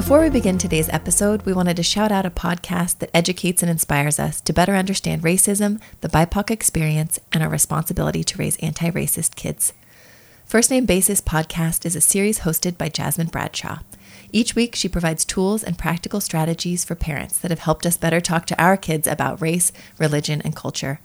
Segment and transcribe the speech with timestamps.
[0.00, 3.70] Before we begin today's episode, we wanted to shout out a podcast that educates and
[3.70, 8.90] inspires us to better understand racism, the BIPOC experience, and our responsibility to raise anti
[8.90, 9.74] racist kids.
[10.46, 13.80] First Name Basis podcast is a series hosted by Jasmine Bradshaw.
[14.32, 18.22] Each week, she provides tools and practical strategies for parents that have helped us better
[18.22, 21.00] talk to our kids about race, religion, and culture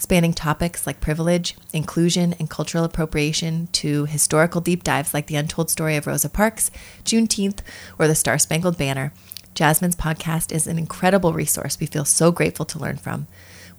[0.00, 5.70] spanning topics like privilege, inclusion, and cultural appropriation to historical deep dives like the untold
[5.70, 6.70] story of Rosa Parks,
[7.04, 7.60] Juneteenth,
[7.98, 9.12] or the Star Spangled Banner.
[9.54, 13.26] Jasmine's podcast is an incredible resource we feel so grateful to learn from.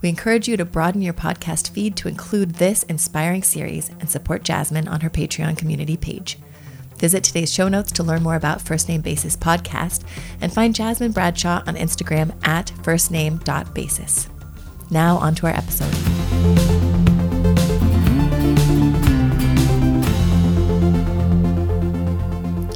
[0.00, 4.42] We encourage you to broaden your podcast feed to include this inspiring series and support
[4.44, 6.38] Jasmine on her Patreon community page.
[6.98, 10.04] Visit today's show notes to learn more about First Name Basis podcast
[10.40, 14.28] and find Jasmine Bradshaw on Instagram at firstname.basis.
[14.92, 17.02] Now, on to our episode.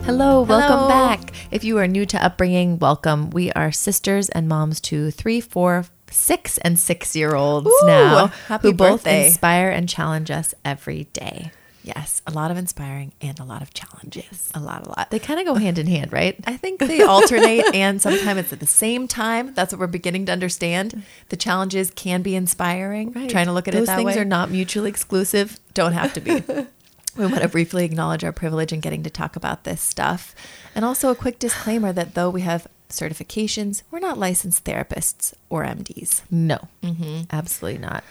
[0.05, 0.89] Hello, welcome Hello.
[0.89, 1.33] back.
[1.51, 3.31] If you are new to upbringing, welcome.
[3.31, 8.29] We are sisters and moms to three, four, six, and six year olds Ooh, now
[8.63, 9.27] who both birthday.
[9.27, 11.51] inspire and challenge us every day.
[11.87, 14.51] Yes, a lot of inspiring and a lot of challenges.
[14.53, 15.11] A lot, a lot.
[15.13, 16.37] They kind of go hand in hand, right?
[16.45, 19.55] I think they alternate and sometimes it's at the same time.
[19.55, 21.05] That's what we're beginning to understand.
[21.29, 23.13] The challenges can be inspiring.
[23.29, 25.61] Trying to look at Those it that things are not mutually exclusive.
[25.75, 26.33] don't have to be.
[27.17, 30.35] we want to briefly acknowledge our privilege in getting to talk about this stuff.
[30.75, 35.65] And also a quick disclaimer that though we have certifications, we're not licensed therapists or
[35.65, 36.23] MDs.
[36.33, 37.23] No, mm-hmm.
[37.31, 38.03] absolutely not.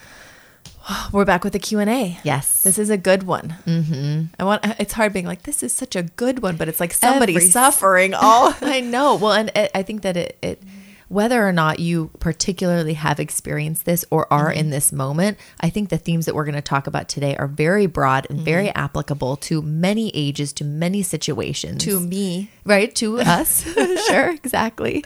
[1.12, 2.20] We're back with the Q&A.
[2.24, 2.62] Yes.
[2.62, 3.56] This is a good one.
[3.66, 4.26] Mm-hmm.
[4.40, 4.64] I want.
[4.80, 7.50] It's hard being like, this is such a good one, but it's like somebody Every-
[7.50, 8.54] suffering all.
[8.62, 9.16] I know.
[9.16, 10.62] Well, and it, I think that it, it,
[11.08, 14.60] whether or not you particularly have experienced this or are Mm-hmm.
[14.60, 17.48] in this moment, I think the themes that we're going to talk about today are
[17.48, 18.78] very broad and very Mm-hmm.
[18.78, 21.84] applicable to many ages, to many situations.
[21.86, 22.50] to me.
[22.66, 23.64] right to us
[24.08, 25.04] sure exactly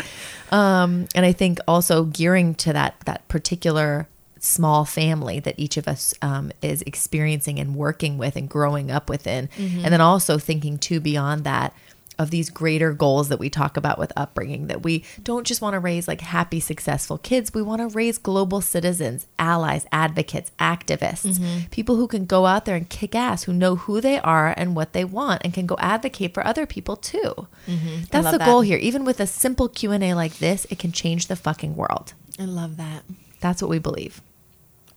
[0.51, 4.07] um and i think also gearing to that that particular
[4.39, 9.09] small family that each of us um, is experiencing and working with and growing up
[9.09, 9.49] within.
[9.57, 9.83] Mm-hmm.
[9.83, 11.73] And then also thinking too beyond that
[12.19, 15.73] of these greater goals that we talk about with upbringing that we don't just want
[15.73, 17.53] to raise like happy successful kids.
[17.53, 21.69] We want to raise global citizens allies advocates activists mm-hmm.
[21.71, 24.75] people who can go out there and kick ass who know who they are and
[24.75, 27.47] what they want and can go advocate for other people too.
[27.65, 28.03] Mm-hmm.
[28.11, 28.45] That's the that.
[28.45, 28.77] goal here.
[28.77, 32.13] Even with a simple q&a like this it can change the fucking world.
[32.37, 33.03] I love that.
[33.39, 34.21] that's what we believe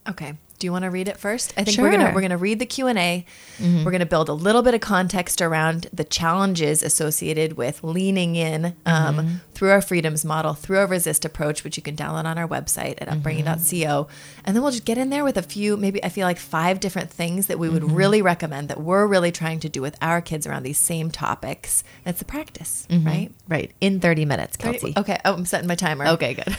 [0.08, 0.34] Okay.
[0.62, 1.52] Do you want to read it first?
[1.56, 3.26] I think we're gonna we're gonna read the Q and A.
[3.58, 3.84] Mm-hmm.
[3.84, 8.66] We're gonna build a little bit of context around the challenges associated with leaning in
[8.86, 9.34] um, mm-hmm.
[9.54, 12.94] through our freedoms model, through our resist approach, which you can download on our website
[13.02, 14.40] at upbringing.co, mm-hmm.
[14.44, 16.78] and then we'll just get in there with a few, maybe I feel like five
[16.78, 20.20] different things that we would really recommend that we're really trying to do with our
[20.20, 21.82] kids around these same topics.
[22.04, 23.32] That's the practice, right?
[23.48, 25.18] right in 30 minutes Kelty Okay.
[25.24, 26.06] Oh, I'm setting my timer.
[26.06, 26.56] okay good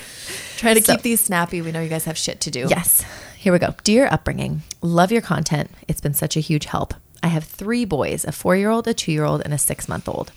[0.58, 1.62] Trying to So- keep these snappy.
[1.62, 2.68] We know you guys have shit to do.
[2.70, 3.04] Yes.
[3.44, 3.76] Here we go.
[3.84, 5.70] Dear upbringing, love your content.
[5.90, 6.94] It's been such a huge help.
[7.22, 9.90] I have three boys a four year old, a two year old, and a six
[9.90, 10.32] month old.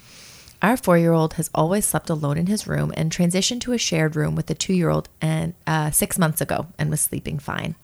[0.60, 3.78] Our four year old has always slept alone in his room and transitioned to a
[3.78, 7.38] shared room with the two year old and uh, six months ago and was sleeping
[7.38, 7.76] fine.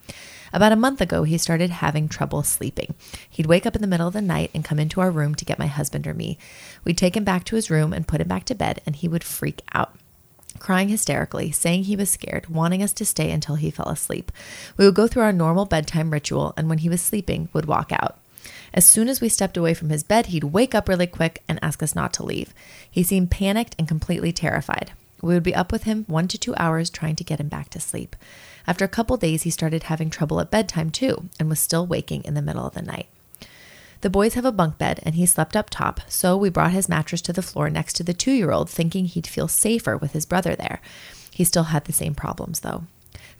[0.52, 2.96] About a month ago, he started having trouble sleeping.
[3.30, 5.44] He'd wake up in the middle of the night and come into our room to
[5.44, 6.36] get my husband or me.
[6.82, 9.06] We'd take him back to his room and put him back to bed, and he
[9.06, 9.94] would freak out
[10.58, 14.32] crying hysterically, saying he was scared, wanting us to stay until he fell asleep.
[14.76, 17.92] We would go through our normal bedtime ritual, and when he was sleeping, would walk
[17.92, 18.18] out.
[18.74, 21.58] As soon as we stepped away from his bed, he'd wake up really quick and
[21.62, 22.54] ask us not to leave.
[22.90, 24.92] He seemed panicked and completely terrified.
[25.20, 27.70] We would be up with him one to two hours trying to get him back
[27.70, 28.16] to sleep.
[28.66, 32.24] After a couple days, he started having trouble at bedtime too and was still waking
[32.24, 33.06] in the middle of the night.
[34.02, 36.88] The boys have a bunk bed and he slept up top, so we brought his
[36.88, 40.12] mattress to the floor next to the two year old, thinking he'd feel safer with
[40.12, 40.80] his brother there.
[41.30, 42.84] He still had the same problems, though.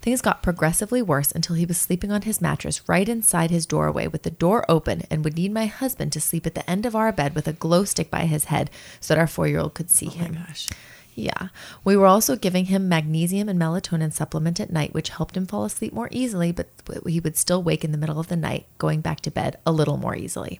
[0.01, 4.07] Things got progressively worse until he was sleeping on his mattress right inside his doorway
[4.07, 6.95] with the door open and would need my husband to sleep at the end of
[6.95, 8.69] our bed with a glow stick by his head
[9.01, 10.33] so that our four year old could see oh him.
[10.47, 10.69] gosh.
[11.15, 11.49] Yeah.
[11.83, 15.63] We were also giving him magnesium and melatonin supplement at night, which helped him fall
[15.65, 16.67] asleep more easily, but
[17.05, 19.71] he would still wake in the middle of the night, going back to bed a
[19.71, 20.59] little more easily.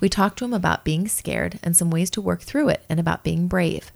[0.00, 3.00] We talked to him about being scared and some ways to work through it and
[3.00, 3.90] about being brave.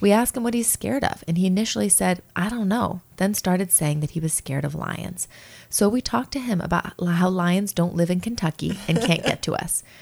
[0.00, 3.32] We asked him what he's scared of, and he initially said, I don't know, then
[3.32, 5.26] started saying that he was scared of lions.
[5.70, 9.42] So we talked to him about how lions don't live in Kentucky and can't get
[9.42, 9.82] to us.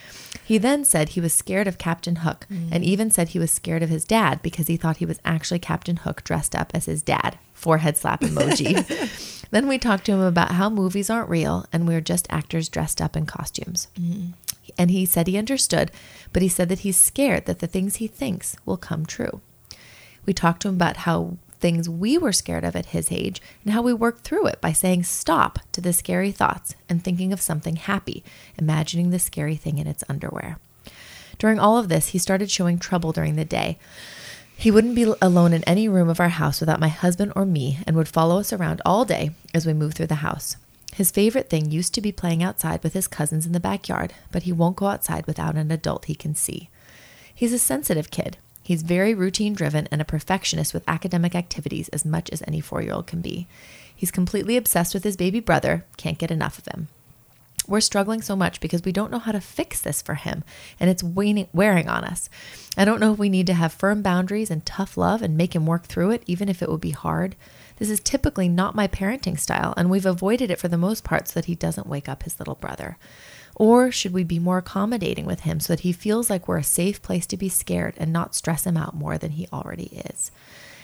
[0.43, 2.69] He then said he was scared of Captain Hook mm.
[2.71, 5.59] and even said he was scared of his dad because he thought he was actually
[5.59, 7.39] Captain Hook dressed up as his dad.
[7.53, 9.47] Forehead slap emoji.
[9.51, 13.01] then we talked to him about how movies aren't real and we're just actors dressed
[13.01, 13.87] up in costumes.
[13.99, 14.33] Mm.
[14.77, 15.89] And he said he understood,
[16.33, 19.41] but he said that he's scared that the things he thinks will come true.
[20.25, 23.73] We talked to him about how things we were scared of at his age and
[23.73, 27.41] how we worked through it by saying stop to the scary thoughts and thinking of
[27.41, 28.23] something happy,
[28.57, 30.57] imagining the scary thing in its underwear.
[31.37, 33.77] During all of this, he started showing trouble during the day.
[34.57, 37.79] He wouldn't be alone in any room of our house without my husband or me
[37.85, 40.57] and would follow us around all day as we moved through the house.
[40.93, 44.43] His favorite thing used to be playing outside with his cousins in the backyard, but
[44.43, 46.69] he won't go outside without an adult he can see.
[47.33, 52.03] He's a sensitive kid, He's very routine driven and a perfectionist with academic activities as
[52.03, 53.47] much as any four year old can be.
[53.95, 56.87] He's completely obsessed with his baby brother, can't get enough of him.
[57.67, 60.43] We're struggling so much because we don't know how to fix this for him,
[60.79, 62.27] and it's wearing on us.
[62.75, 65.53] I don't know if we need to have firm boundaries and tough love and make
[65.53, 67.35] him work through it, even if it would be hard.
[67.77, 71.27] This is typically not my parenting style, and we've avoided it for the most part
[71.27, 72.97] so that he doesn't wake up his little brother.
[73.55, 76.63] Or should we be more accommodating with him so that he feels like we're a
[76.63, 80.29] safe place to be scared and not stress him out more than he already is?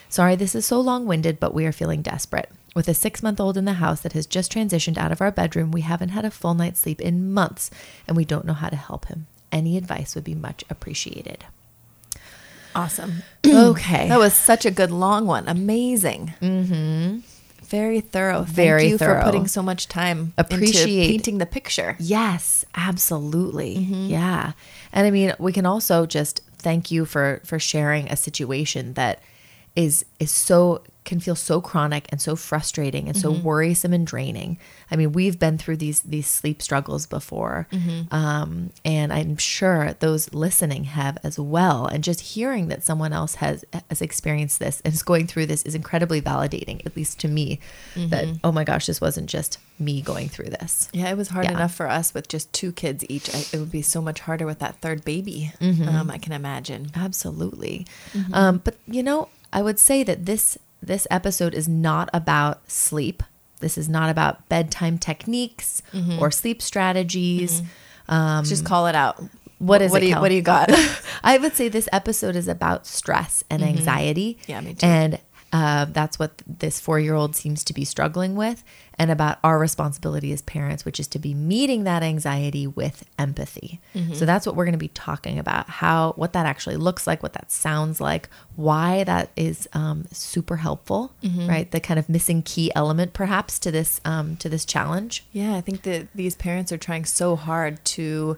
[0.09, 2.49] Sorry, this is so long winded, but we are feeling desperate.
[2.73, 5.31] With a six month old in the house that has just transitioned out of our
[5.31, 7.69] bedroom, we haven't had a full night's sleep in months
[8.07, 9.27] and we don't know how to help him.
[9.51, 11.43] Any advice would be much appreciated.
[12.73, 13.23] Awesome.
[13.45, 14.07] okay.
[14.07, 15.47] That was such a good long one.
[15.49, 16.33] Amazing.
[16.41, 17.19] Mm-hmm.
[17.71, 18.41] Very thorough.
[18.41, 19.21] Very Thank you thorough.
[19.21, 21.95] for putting so much time Appreciate into painting the picture.
[21.99, 23.77] Yes, absolutely.
[23.77, 24.07] Mm-hmm.
[24.07, 24.51] Yeah.
[24.91, 29.19] And I mean, we can also just thank you for for sharing a situation that
[29.75, 33.43] is is so can feel so chronic and so frustrating and so mm-hmm.
[33.43, 34.59] worrisome and draining.
[34.91, 38.13] I mean, we've been through these these sleep struggles before, mm-hmm.
[38.13, 41.87] um, and I'm sure those listening have as well.
[41.87, 45.63] And just hearing that someone else has has experienced this and is going through this
[45.63, 47.59] is incredibly validating, at least to me.
[47.95, 48.09] Mm-hmm.
[48.09, 50.87] That oh my gosh, this wasn't just me going through this.
[50.93, 51.53] Yeah, it was hard yeah.
[51.53, 53.33] enough for us with just two kids each.
[53.33, 55.51] I, it would be so much harder with that third baby.
[55.59, 55.89] Mm-hmm.
[55.89, 56.91] Um, I can imagine.
[56.95, 58.33] Absolutely, mm-hmm.
[58.35, 63.23] um, but you know, I would say that this this episode is not about sleep.
[63.59, 66.19] This is not about bedtime techniques mm-hmm.
[66.19, 67.61] or sleep strategies.
[67.61, 68.13] Mm-hmm.
[68.13, 69.21] Um, Just call it out.
[69.59, 70.05] What is what it?
[70.05, 70.69] Do you, what do you got?
[71.23, 73.77] I would say this episode is about stress and mm-hmm.
[73.77, 74.39] anxiety.
[74.47, 74.85] Yeah, me too.
[74.85, 75.19] And
[75.53, 78.63] uh, that's what this four year old seems to be struggling with,
[79.01, 83.81] and about our responsibility as parents, which is to be meeting that anxiety with empathy.
[83.95, 84.13] Mm-hmm.
[84.13, 87.23] So that's what we're going to be talking about how, what that actually looks like,
[87.23, 91.47] what that sounds like, why that is um, super helpful, mm-hmm.
[91.47, 91.71] right?
[91.71, 95.25] The kind of missing key element, perhaps, to this um, to this challenge.
[95.31, 98.37] Yeah, I think that these parents are trying so hard to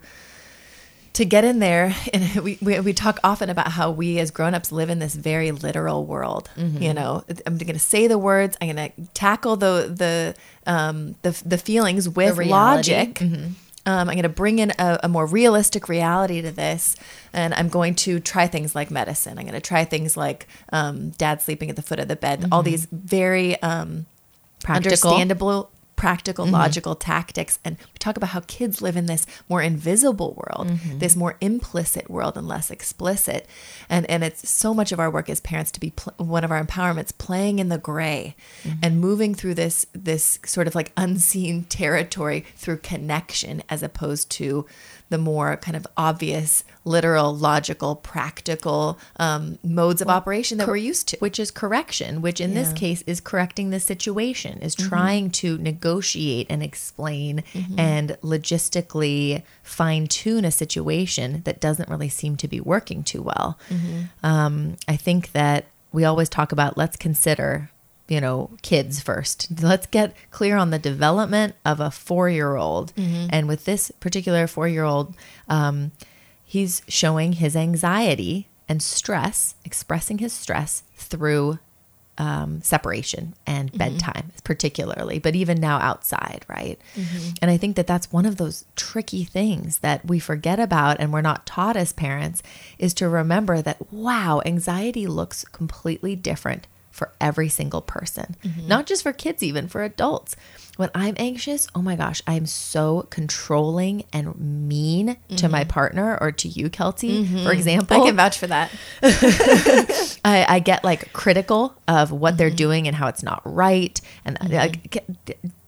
[1.13, 4.72] to get in there and we, we, we talk often about how we as grown-ups
[4.72, 6.82] live in this very literal world mm-hmm.
[6.82, 10.36] you know i'm going to say the words i'm going to tackle the the
[10.70, 13.46] um the, the feelings with the logic mm-hmm.
[13.86, 16.96] um, i'm going to bring in a, a, more realistic reality to this
[17.32, 21.12] and i'm going to try things like medicine i'm going to try things like um,
[21.12, 22.53] dad sleeping at the foot of the bed mm-hmm.
[22.53, 24.05] all these very um,
[24.63, 25.12] Practical.
[25.12, 26.55] understandable practical, mm-hmm.
[26.55, 27.59] logical tactics.
[27.63, 31.00] And we talk about how kids live in this more invisible world, mm-hmm.
[31.00, 33.47] this more implicit world and less explicit.
[33.89, 36.51] And, and it's so much of our work as parents to be pl- one of
[36.51, 38.79] our empowerments playing in the gray mm-hmm.
[38.81, 44.65] and moving through this, this sort of like unseen territory through connection as opposed to
[45.13, 50.74] the more kind of obvious, literal, logical, practical um, modes of well, operation that cor-
[50.74, 51.17] we're used to.
[51.17, 52.63] Which is correction, which in yeah.
[52.63, 54.89] this case is correcting the situation, is mm-hmm.
[54.89, 57.79] trying to negotiate and explain mm-hmm.
[57.79, 63.60] and logistically fine tune a situation that doesn't really seem to be working too well.
[63.70, 64.25] Mm-hmm.
[64.25, 67.70] Um, I think that we always talk about let's consider
[68.07, 69.48] you know, kids first.
[69.62, 72.93] Let's get clear on the development of a four year old.
[73.31, 75.15] And with this particular four year old,
[75.48, 75.91] um,
[76.43, 81.60] he's showing his anxiety and stress, expressing his stress through
[82.17, 86.79] um, separation and bedtime, particularly, but even now outside, right?
[87.41, 91.12] And I think that that's one of those tricky things that we forget about and
[91.12, 92.43] we're not taught as parents
[92.77, 98.67] is to remember that, wow, anxiety looks completely different for every single person, mm-hmm.
[98.67, 100.35] not just for kids, even for adults.
[100.77, 105.69] When I'm anxious, oh my gosh, I'm so controlling and mean to my mm-hmm.
[105.69, 108.01] partner or to you, Kelty, for example.
[108.01, 108.71] I can vouch for that.
[110.23, 114.00] I, I get like critical of what they're doing and how it's not right.
[114.23, 115.05] And like, get-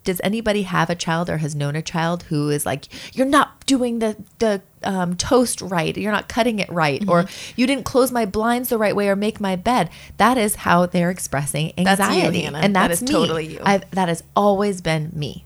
[0.06, 3.66] does anybody have a child or has known a child who is like, you're not
[3.66, 7.26] doing the the um, toast right, you're not cutting it right, or
[7.58, 9.90] you didn't close my blinds the right way or make my bed?
[10.18, 13.12] That is how they're expressing That's you, anxiety, and That that's is me.
[13.14, 13.60] totally you.
[13.64, 15.44] I've, that has always been me.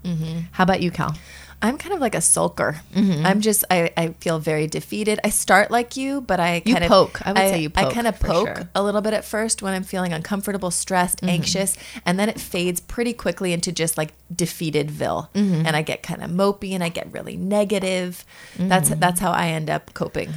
[0.51, 1.16] How about you, Cal?
[1.62, 2.78] I'm kind of like a sulker.
[2.96, 5.20] I'm just I, I feel very defeated.
[5.25, 7.20] I start like you, but I You kind of poke.
[7.25, 8.56] I would say you I poke, kind of poke sure.
[8.56, 8.70] Mm-hmm.
[8.75, 11.75] a little bit at first when I'm feeling uncomfortable, stressed, anxious,
[12.06, 15.66] and then it fades pretty quickly into just like defeatedville, Mm-hmm.
[15.66, 18.24] and I get kind of mopey and I get really negative.
[18.58, 19.00] That's Mm-hmm.
[19.00, 20.30] that's how I end up coping.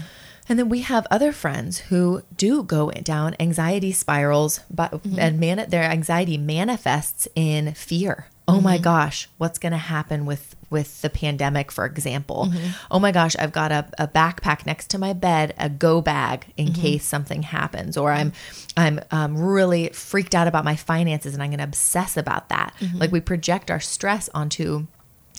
[0.49, 5.64] And then we have other friends who do go down anxiety spirals, but and man,
[5.71, 8.26] their anxiety manifests in fear.
[8.52, 8.85] Oh my mm-hmm.
[8.85, 12.49] gosh, what's going to happen with with the pandemic, for example?
[12.50, 12.68] Mm-hmm.
[12.90, 16.52] Oh my gosh, I've got a, a backpack next to my bed, a go bag
[16.56, 16.80] in mm-hmm.
[16.80, 18.32] case something happens, or I'm
[18.76, 22.75] I'm um, really freaked out about my finances and I'm going to obsess about that.
[22.94, 24.87] Like we project our stress onto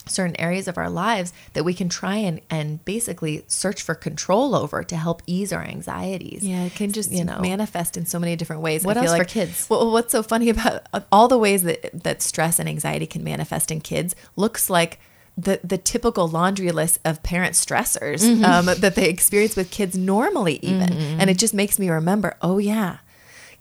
[0.06, 4.54] certain areas of our lives that we can try and, and basically search for control
[4.56, 6.44] over to help ease our anxieties.
[6.46, 7.40] Yeah, it can just You know.
[7.40, 8.84] manifest in so many different ways.
[8.86, 9.68] What I feel else for kids?
[9.70, 13.72] Well, what's so funny about all the ways that that stress and anxiety can manifest
[13.72, 15.00] in kids looks like
[15.38, 18.46] the the typical laundry list of parent stressors Mm-hmm.
[18.46, 22.36] um, that they experience with kids normally, even, and it just makes me remember.
[22.42, 22.98] Oh yeah,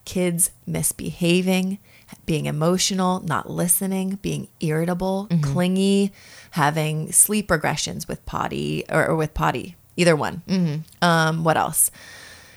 [0.05, 1.79] kids misbehaving,
[2.27, 5.53] being emotional, not listening, being irritable, Mm-hmm.
[5.53, 6.13] clingy,
[6.53, 10.43] having sleep regressions with potty or, or with potty, either one.
[10.49, 11.05] Mm-hmm.
[11.05, 11.91] Um, what else?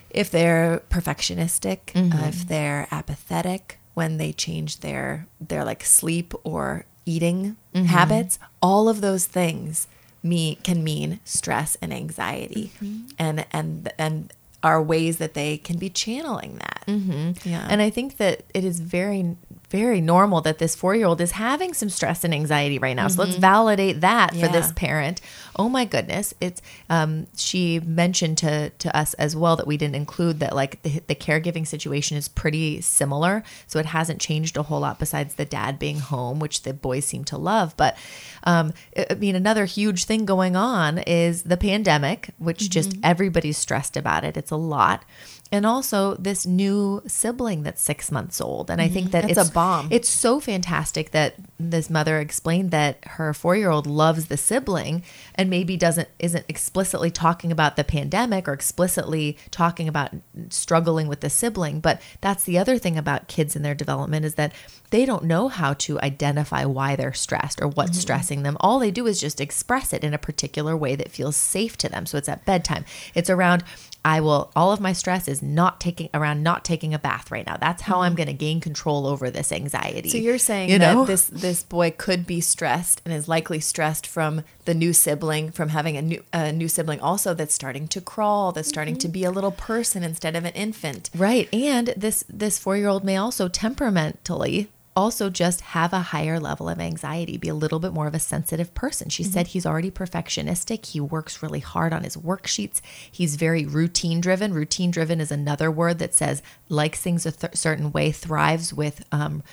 [0.10, 2.18] If they're perfectionistic, Mm-hmm.
[2.24, 7.86] uh, if they're apathetic when they change their their like sleep or eating Mm-hmm.
[7.88, 9.88] habits, all of those things
[10.24, 13.08] me can mean stress and anxiety, Mm-hmm.
[13.20, 14.34] and and and
[14.66, 16.84] are ways that they can be channeling that.
[16.88, 17.48] Mm-hmm.
[17.48, 19.38] Yeah, And I think that it is very,
[19.70, 23.08] very normal that this four year old is having some stress and anxiety right now.
[23.08, 25.22] So let's validate that for this parent.
[25.56, 26.34] Oh my goodness.
[26.40, 30.82] It's, um, she mentioned to, to us as well that we didn't include that like
[30.84, 33.44] the, the caregiving situation is pretty similar.
[33.66, 37.06] So it hasn't changed a whole lot besides the dad being home, which the boys
[37.06, 37.76] seem to love.
[37.76, 37.98] But,
[38.44, 43.58] um, I I mean, another huge thing going on is the pandemic, which just everybody's
[43.58, 44.36] stressed about it.
[44.36, 45.06] It's a lot.
[45.52, 48.72] And also this new sibling that's six months old.
[48.72, 49.12] And I think mm-hmm.
[49.12, 49.88] that That's it's a bomb.
[49.92, 55.04] It's so fantastic that this mother explained that her four year old loves the sibling
[55.36, 60.12] and maybe doesn't isn't explicitly talking about the pandemic or explicitly talking about
[60.50, 61.80] struggling with the sibling.
[61.80, 64.52] But that's the other thing about kids in their development is that
[64.90, 68.00] they don't know how to identify why they're stressed or what's mm-hmm.
[68.00, 68.58] stressing them.
[68.60, 71.90] All they do is just express it in a particular way that feels safe to
[71.90, 72.06] them.
[72.08, 72.84] So it's at bedtime.
[73.14, 73.64] It's around
[74.06, 77.46] I will all of my stress is not taking around not taking a bath right
[77.46, 77.58] now.
[77.58, 80.10] That's how I'm going to gain control over this anxiety.
[80.10, 81.06] So you're saying You that know?
[81.06, 85.70] this this boy could be stressed and is likely stressed from the new sibling, from
[85.70, 89.00] having a new a new sibling also that's starting to crawl, that's starting Mm-hmm.
[89.00, 91.10] to be a little person instead of an infant.
[91.16, 91.52] Right.
[91.52, 97.38] And this this 4-year-old may also temperamentally also just have a higher level of anxiety,
[97.38, 99.10] be a little bit more of a sensitive person.
[99.10, 100.86] She said he's already perfectionistic.
[100.86, 102.80] He works really hard on his worksheets.
[103.12, 104.54] He's very routine driven.
[104.54, 109.06] Routine driven is another word that says likes things a th- certain way, thrives with
[109.12, 109.44] um,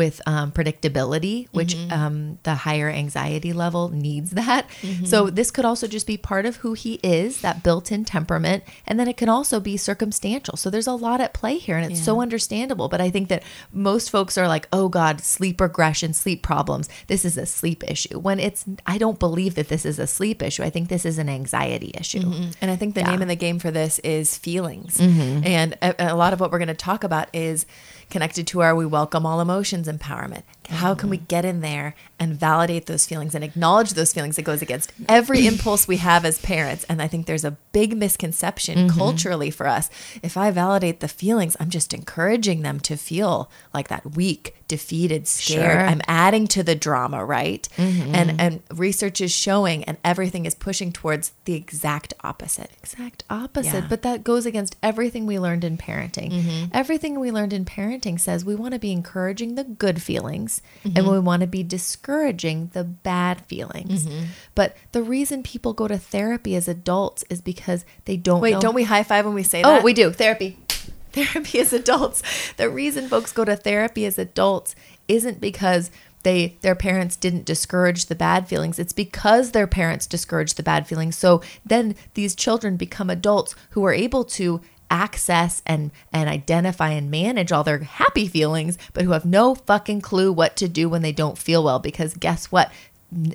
[0.00, 4.62] with um, predictability, which um, the higher anxiety level needs that.
[5.04, 8.98] So this could also just be part of who he is, that built-in temperament, and
[8.98, 10.56] then it can also be circumstantial.
[10.56, 12.88] So there's a lot at play here, and it's so understandable.
[12.88, 13.42] But I think that
[13.72, 16.88] most folks are like, "Oh God, sleep regression, sleep problems.
[17.06, 20.42] This is a sleep issue." When it's, I don't believe that this is a sleep
[20.42, 20.62] issue.
[20.62, 22.32] I think this is an anxiety issue.
[22.62, 23.10] And I think the Yeah.
[23.12, 24.96] name of the game for this is feelings.
[24.96, 25.44] Mm-hmm.
[25.44, 27.66] And a, a lot of what we're going to talk about is
[28.10, 30.42] connected to our we welcome all emotions empowerment.
[30.68, 31.26] How can we mm-hmm.
[31.26, 35.46] get in there and validate those feelings and acknowledge those feelings that goes against every
[35.46, 36.84] impulse we have as parents?
[36.84, 38.98] And I think there's a big misconception mm-hmm.
[38.98, 39.90] culturally for us.
[40.22, 45.26] If I validate the feelings, I'm just encouraging them to feel like that weak, defeated,
[45.26, 45.72] scared.
[45.72, 45.80] Sure.
[45.80, 47.68] I'm adding to the drama, right?
[47.76, 48.14] Mm-hmm.
[48.14, 52.70] And and research is showing and everything is pushing towards the exact opposite.
[52.82, 53.82] exact opposite.
[53.82, 53.86] Yeah.
[53.88, 56.32] But that goes against everything we learned in parenting.
[56.32, 56.64] Mm-hmm.
[56.72, 60.49] Everything we learned in parenting says we want to be encouraging the good feelings
[60.84, 60.96] Mm-hmm.
[60.96, 64.06] and we want to be discouraging the bad feelings.
[64.06, 64.24] Mm-hmm.
[64.54, 68.60] But the reason people go to therapy as adults is because they don't Wait, know-
[68.60, 69.84] don't we high five when we say Oh, that?
[69.84, 70.10] we do.
[70.12, 70.58] Therapy.
[71.12, 72.22] therapy as adults.
[72.56, 74.74] The reason folks go to therapy as adults
[75.08, 75.90] isn't because
[76.22, 78.78] they their parents didn't discourage the bad feelings.
[78.78, 81.16] It's because their parents discouraged the bad feelings.
[81.16, 87.10] So then these children become adults who are able to access and and identify and
[87.10, 91.02] manage all their happy feelings, but who have no fucking clue what to do when
[91.02, 92.70] they don't feel well because guess what?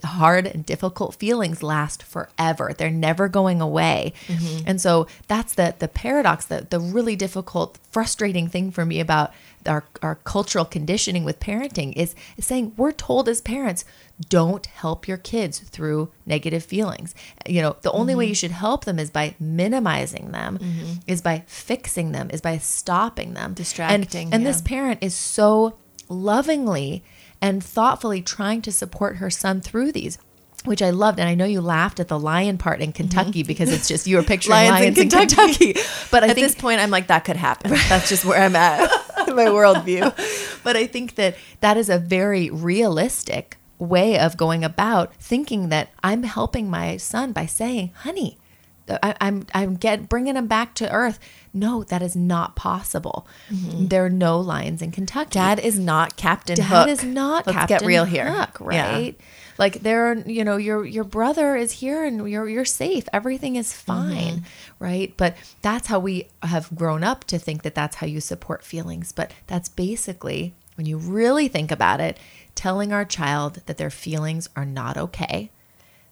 [0.04, 2.74] Hard and difficult feelings last forever.
[2.78, 4.14] They're never going away.
[4.28, 4.64] Mm-hmm.
[4.68, 9.34] And so that's the the paradox, the the really difficult, frustrating thing for me about
[9.68, 13.86] our, our cultural conditioning with parenting is, is saying we're told as parents,
[14.30, 17.14] don't help your kids through negative feelings.
[17.48, 18.30] You know, the only way mm-hmm.
[18.30, 20.94] you should help them is by minimizing them, mm-hmm.
[21.08, 23.54] is by fixing them, is by stopping them.
[23.54, 25.78] Distracting, And, and this parent is so
[26.08, 27.04] lovingly
[27.46, 30.18] and thoughtfully trying to support her son through these.
[30.64, 33.48] Which I loved, and I know you laughed at the lion part in Kentucky mm-hmm.
[33.48, 35.74] because it's just you were picturing Lions lions, in in Kentucky.
[35.74, 35.90] Kentucky.
[36.10, 37.70] But I At think this point, I'm like, that could happen.
[37.88, 38.90] That's just where I'm at
[39.28, 40.62] in my worldview.
[40.64, 45.90] but I think that that is a very realistic way of going about thinking that
[46.04, 48.40] I'm helping my son by saying, "Honey,
[48.88, 51.20] I, I'm I'm get bringing him back to earth."
[51.54, 53.26] No, that is not possible.
[53.50, 53.88] Mm-hmm.
[53.88, 55.32] There are no lions in Kentucky.
[55.32, 56.88] Dad is not Captain Dad Hook.
[56.90, 58.30] is not Let's Captain get real here.
[58.30, 58.92] Hook, Yeah.
[58.92, 59.20] right?
[59.58, 63.08] Like there are, you know, your your brother is here and you're you're safe.
[63.14, 63.86] Everything is mm-hmm.
[63.86, 64.46] fine,
[64.80, 65.14] right?
[65.16, 69.12] But that's how we have grown up to think that that's how you support feelings.
[69.14, 72.20] But that's basically when you really think about it,
[72.54, 75.52] telling our child that their feelings are not okay,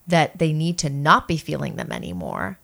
[0.07, 2.59] that they need to not be feeling them anymore,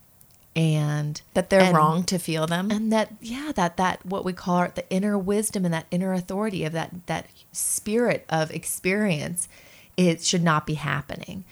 [0.59, 2.69] and That they're and- wrong to feel them.
[2.69, 6.11] and that yeah that that what we call our, the inner wisdom and that inner
[6.13, 9.47] authority of that that spirit of experience
[9.95, 11.43] it should not be happening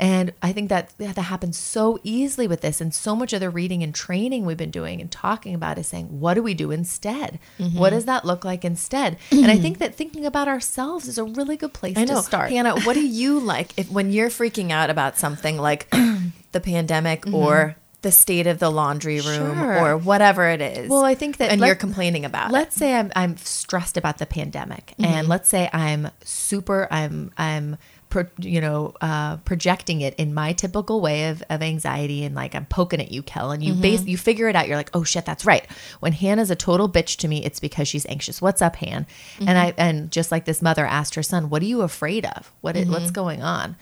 [0.00, 3.50] and i think that that happens so easily with this and so much of the
[3.50, 6.70] reading and training we've been doing and talking about is saying what do we do
[6.70, 7.78] instead Mm-hmm.
[7.78, 11.24] what does that look like instead and i think that thinking about ourselves is a
[11.24, 12.16] really good place I know.
[12.16, 15.88] to start Hannah, what do you like if when you're freaking out about something like
[16.52, 19.80] the pandemic or the state of the laundry room Sure.
[19.80, 20.88] or whatever it is?
[20.88, 24.18] Well, I think that and let- you're complaining about let's say I'm I'm stressed about
[24.18, 25.04] the pandemic, mm-hmm.
[25.04, 27.76] and let's say I'm super I'm I'm
[28.10, 32.54] pro, you know uh, projecting it in my typical way of, of anxiety, and like
[32.54, 33.82] I'm poking at you, Kel, and you mm-hmm.
[33.82, 34.68] base you figure it out.
[34.68, 35.66] You're like, oh shit, that's right.
[36.00, 38.40] When Hannah's a total bitch to me, it's because she's anxious.
[38.40, 39.06] What's up, Han?
[39.40, 39.48] And mm-hmm.
[39.48, 42.52] I and just like this mother asked her son, what are you afraid of?
[42.60, 43.76] What is, what's going on?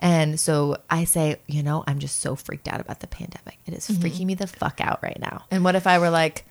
[0.00, 3.58] And so I say, you know, I'm just so freaked out about the pandemic.
[3.66, 5.44] It is freaking me the fuck out right now.
[5.50, 6.44] And what if I were like,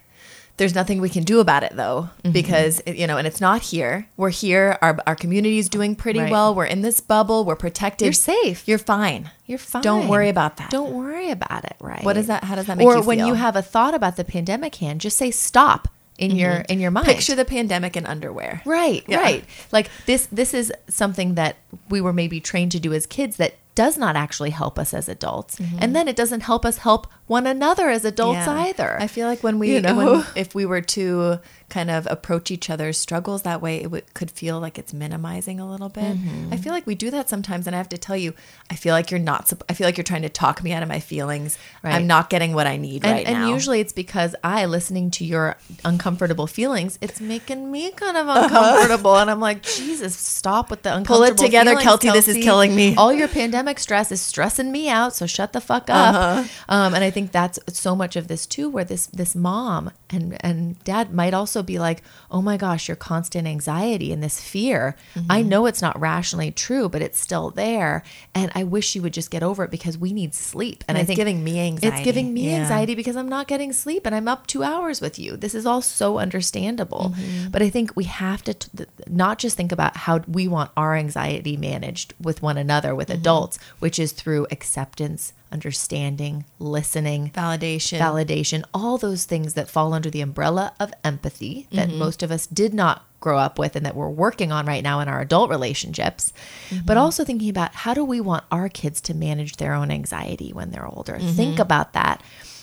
[0.57, 2.31] there's nothing we can do about it though, Mm-hmm.
[2.31, 4.07] because it- you know, and it's not here.
[4.15, 4.77] We're here.
[4.81, 6.31] Our our community is doing pretty Right.
[6.31, 6.55] well.
[6.55, 7.43] We're in this bubble.
[7.43, 8.05] We're protected.
[8.05, 8.65] You're safe.
[8.65, 9.31] You're fine.
[9.45, 9.81] You're fine.
[9.83, 10.69] Don't worry about that.
[10.71, 12.03] Don't worry about it, right?
[12.05, 13.27] What does that- how does that make or you when feel?
[13.27, 16.91] you have a thought about the pandemic, Han, just say stop in your in your
[16.91, 17.07] mind.
[17.07, 18.61] Picture the pandemic in underwear.
[18.65, 19.19] right, Yeah.
[19.21, 19.43] right.
[19.71, 20.27] Like this.
[20.31, 21.55] This is something that
[21.89, 25.09] we were maybe trained to do as kids that does not actually help us as
[25.09, 28.57] adults, and then it doesn't help us help one another as adults Mm-hmm.
[28.57, 28.63] Yeah.
[28.67, 28.97] either.
[29.01, 29.95] I feel like when we, You know?
[29.97, 34.31] when, if we were to kind of approach each other's struggles that way, it could
[34.31, 36.17] feel like it's minimizing a little bit.
[36.17, 36.53] Mm-hmm.
[36.53, 38.33] I feel like we do that sometimes, and I have to tell you,
[38.69, 39.51] I feel like you're not.
[39.69, 41.57] I feel like you're trying to talk me out of my feelings.
[41.83, 41.95] Right.
[41.95, 43.53] I'm not getting what I need and, right and now.
[43.53, 49.17] usually it's because I, listening to your uncomfortable feelings, it's making me kind of uncomfortable.
[49.17, 51.17] and I'm like, Jesus, stop with the uncomfortable.
[51.17, 52.13] Pull it together, feelings, Kelty.
[52.13, 52.95] This is killing me.
[52.95, 56.15] All your pandemic stress is stressing me out, so shut the fuck up.
[56.15, 56.43] Uh-huh.
[56.69, 60.37] Um, and I think that's so much of this too, where this this mom and
[60.41, 64.95] and dad might also be like, oh my gosh, your constant anxiety and this fear.
[65.29, 65.49] I Mm-hmm.
[65.49, 69.31] know it's not rationally true, but it's still there, and I wish you would just
[69.31, 70.83] get over it because we need sleep.
[70.87, 71.95] And I it's think giving me anxiety.
[71.95, 72.61] It's giving me Yeah.
[72.61, 75.37] anxiety because I'm not getting sleep and I'm up two hours with you.
[75.37, 77.13] This is all so understandable.
[77.15, 77.49] Mm-hmm.
[77.51, 80.95] But I think we have to t- not just think about how we want our
[80.95, 82.97] anxiety managed with one another, Mm-hmm.
[82.97, 87.99] with adults, which is through acceptance understanding, listening, Validation.
[87.99, 91.99] validation, all those things that fall under the umbrella of empathy that Mm-hmm.
[91.99, 94.99] most of us did not grow up with and that we're working on right now
[94.99, 96.31] in our adult relationships.
[96.69, 96.85] Mm-hmm.
[96.85, 100.53] But also thinking about how do we want our kids to manage their own anxiety
[100.53, 101.13] when they're older?
[101.13, 101.31] Mm-hmm.
[101.31, 102.21] Think about that.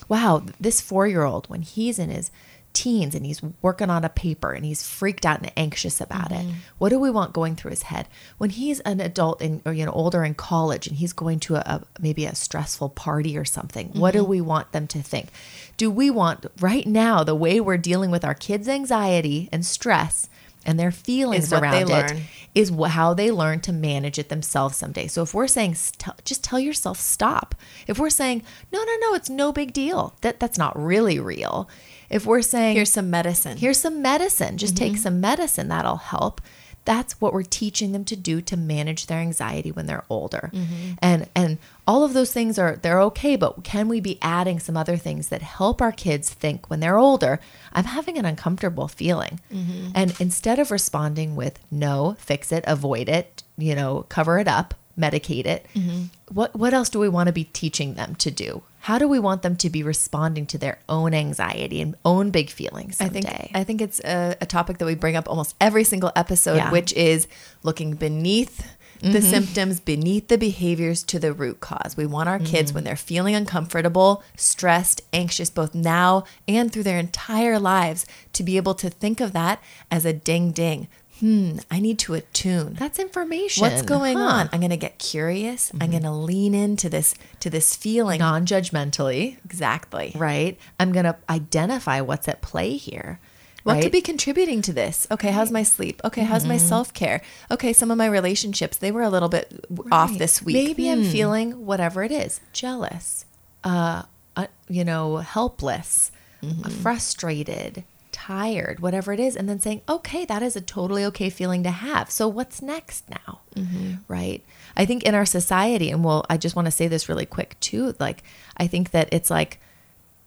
[0.09, 2.31] Wow, this four year old, when he's in his
[2.73, 6.49] teens and he's working on a paper and he's freaked out and anxious about Mm-hmm.
[6.51, 6.55] it.
[6.79, 8.09] What do we want going through his head?
[8.39, 11.57] When he's an adult and or you know older in college and he's going to
[11.57, 14.25] a, a maybe a stressful party or something, what Mm-hmm.
[14.25, 15.29] do we want them to think?
[15.77, 20.29] Do we want right now the way we're dealing with our kids' anxiety and stress
[20.65, 22.23] and their feelings around it
[22.55, 25.09] is how they learn to manage it themselves someday.
[25.09, 27.57] So if we're saying st- just tell yourself stop.
[27.89, 30.15] If we're saying no no no it's no big deal.
[30.21, 31.69] That that's not really real.
[32.13, 33.57] If we're saying Here's some medicine.
[33.59, 35.03] here's some medicine, just take Mm-hmm.
[35.03, 36.41] some medicine that'll help.
[36.85, 40.51] That's what we're teaching them to do to manage their anxiety when they're older.
[40.53, 40.95] Mm-hmm.
[41.01, 44.77] And and all of those things are they're okay, but can we be adding some
[44.77, 47.39] other things that help our kids think when they're older,
[47.73, 49.39] I'm having an uncomfortable feeling.
[49.53, 49.91] Mm-hmm.
[49.95, 54.75] And instead of responding with no, fix it, avoid it, you know, cover it up,
[54.99, 56.07] medicate it, Mm-hmm.
[56.35, 58.63] what what else do we want to be teaching them to do?
[58.83, 62.51] How do we want them to be responding to their own anxiety and own big
[62.51, 63.21] feelings someday?
[63.21, 66.11] I think I think it's a, a topic that we bring up almost every single
[66.17, 66.73] episode, Yeah.
[66.73, 67.29] which is
[67.63, 68.67] looking beneath
[69.01, 69.21] the mm-hmm.
[69.21, 71.97] symptoms, beneath the behaviors to the root cause.
[71.97, 72.75] We want our kids mm-hmm.
[72.75, 78.57] when they're feeling uncomfortable, stressed, anxious, both now and through their entire lives, to be
[78.57, 80.89] able to think of that as a ding ding.
[81.23, 82.75] Hmm, I need to attune.
[82.75, 83.61] That's information.
[83.63, 84.25] What's going Huh.
[84.25, 84.51] on?
[84.53, 85.71] I'm going to get curious.
[85.81, 88.19] I'm going to lean into this to this feeling.
[88.19, 90.11] Non-judgmentally, exactly.
[90.17, 90.59] right?
[90.81, 93.21] I'm going to identify what's at play here.
[93.63, 93.83] What right?
[93.85, 95.07] could be contributing to this?
[95.13, 96.01] Okay, how's my sleep?
[96.05, 97.23] Okay, how's my self care?
[97.53, 100.55] Okay, some of my relationships, they were a little bit w off this week.
[100.57, 101.11] Maybe I'm Hmm.
[101.13, 103.25] feeling whatever it is, jealous,
[103.63, 104.03] uh,
[104.35, 106.11] uh you know, helpless,
[106.43, 106.83] Mm-hmm.
[106.83, 107.85] frustrated,
[108.27, 111.71] tired, whatever it is, and then saying, okay, that is a totally okay feeling to
[111.71, 112.11] have.
[112.11, 113.41] So what's next now?
[113.57, 113.95] Mm-hmm.
[114.07, 114.45] Right.
[114.77, 117.59] I think in our society, and well, I just want to say this really quick
[117.61, 117.95] too.
[117.99, 118.23] Like,
[118.57, 119.59] I think that it's like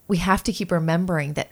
[0.08, 1.52] we have to keep remembering that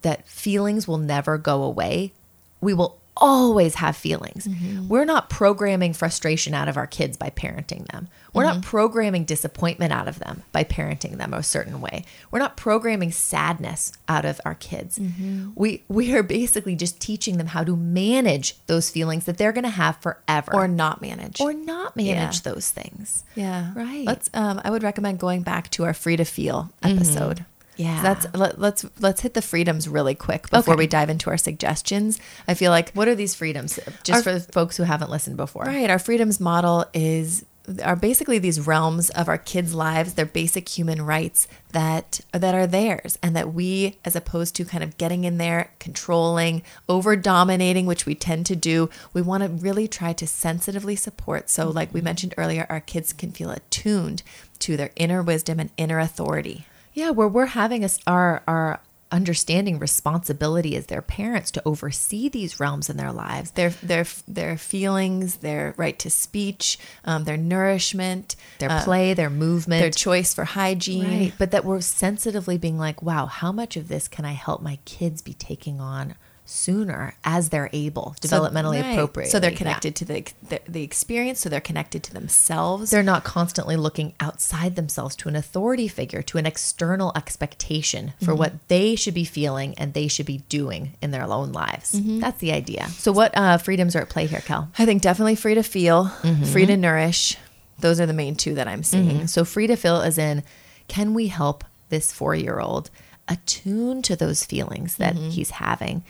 [0.00, 2.12] that feelings will never go away.
[2.60, 4.46] We will always have feelings.
[4.46, 4.88] Mm-hmm.
[4.88, 8.08] We're not programming frustration out of our kids by parenting them.
[8.32, 8.70] We're not mm-hmm.
[8.70, 12.04] programming disappointment out of them by parenting them a certain way.
[12.30, 14.98] We're not programming sadness out of our kids.
[14.98, 15.50] Mm-hmm.
[15.54, 19.64] We we are basically just teaching them how to manage those feelings that they're going
[19.64, 21.40] to have forever or not manage.
[21.40, 23.24] or not manage those things.
[23.34, 24.06] yeah, Right.
[24.06, 24.30] Let's.
[24.34, 27.44] Um, I would recommend going back to our free to feel episode.
[27.78, 27.82] Mm-hmm.
[27.82, 28.02] Yeah.
[28.02, 30.78] that's let, let's let's hit the freedoms really quick before Okay.
[30.78, 32.18] we dive into our suggestions.
[32.48, 33.78] I feel like What are these freedoms?
[34.02, 35.62] Just for the folks who haven't listened before.
[35.64, 35.88] Right.
[35.90, 37.44] Our freedoms model is
[37.84, 40.14] are basically these realms of our kids' lives.
[40.14, 44.82] They're basic human rights that that are theirs, and that we, as opposed to kind
[44.82, 49.50] of getting in there, controlling, over dominating, which we tend to do, we want to
[49.50, 51.50] really try to sensitively support.
[51.50, 54.22] So, like we mentioned earlier, our kids can feel attuned
[54.60, 56.64] to their inner wisdom and inner authority.
[56.94, 62.60] Yeah, where we're having us our our understanding responsibility as their parents to oversee these
[62.60, 63.52] realms in their lives.
[63.52, 69.30] Their their their feelings, their right to speech, um, their nourishment, Their uh, play, their
[69.30, 71.04] movement, their choice for hygiene.
[71.04, 71.32] right.
[71.38, 74.78] But that we're sensitively being like, wow, how much of this can I help my
[74.84, 76.14] kids be taking on
[76.50, 78.92] sooner as they're able, developmentally right.
[78.92, 79.28] appropriate.
[79.30, 81.40] So they're connected to the, the the experience.
[81.40, 82.90] So they're connected to themselves.
[82.90, 88.28] They're not constantly looking outside themselves to an authority figure, to an external expectation for
[88.32, 88.38] Mm-hmm.
[88.38, 91.92] what they should be feeling and they should be doing in their own lives.
[91.92, 92.20] Mm-hmm.
[92.20, 92.88] That's the idea.
[92.88, 94.70] So, what uh, freedoms are at play here, Cal?
[94.78, 96.44] I think definitely free to feel, Mm-hmm.
[96.44, 97.36] free to nourish.
[97.80, 99.26] Those are the main two that I'm seeing.
[99.28, 100.42] So, free to feel is in
[100.88, 102.90] can we help this four year old
[103.28, 105.28] attune to those feelings that Mm-hmm.
[105.30, 106.02] he's having?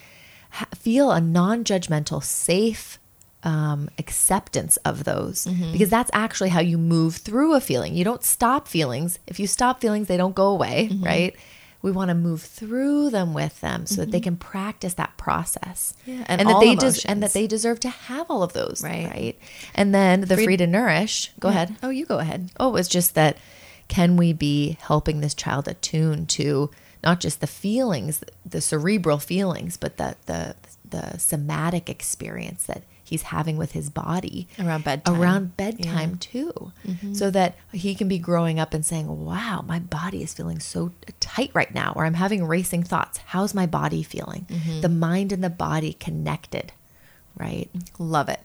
[0.75, 2.99] Feel a non judgmental, safe
[3.45, 5.73] um, acceptance of those Mm-hmm.
[5.73, 7.95] because that's actually how you move through a feeling.
[7.95, 9.19] You don't stop feelings.
[9.27, 11.05] If you stop feelings, they don't go away, Mm-hmm.
[11.05, 11.37] right?
[11.81, 15.95] We want to move through them with them so that they can practice that process.
[16.07, 18.81] Yeah, and and, that they des- and that they deserve to have all of those,
[18.83, 19.07] Right.
[19.07, 19.39] right?
[19.77, 21.31] And then the Free- free to nourish.
[21.39, 21.77] Go ahead.
[21.85, 22.51] Oh, you go ahead.
[22.59, 23.37] Oh, it's just that
[23.87, 26.71] can we be helping this child attune to
[27.05, 30.55] not just the feelings, the cerebral feelings, but the the
[30.89, 35.21] the somatic experience that he's having with his body Around bedtime.
[35.21, 36.43] around bedtime Yeah.
[36.87, 37.13] Mm-hmm.
[37.13, 40.61] too so that he can be growing up and saying wow my body is feeling
[40.61, 44.81] so tight right now or i'm having racing thoughts how's my body feeling Mm-hmm.
[44.83, 46.73] the mind and the body connected
[47.37, 48.41] right Love it.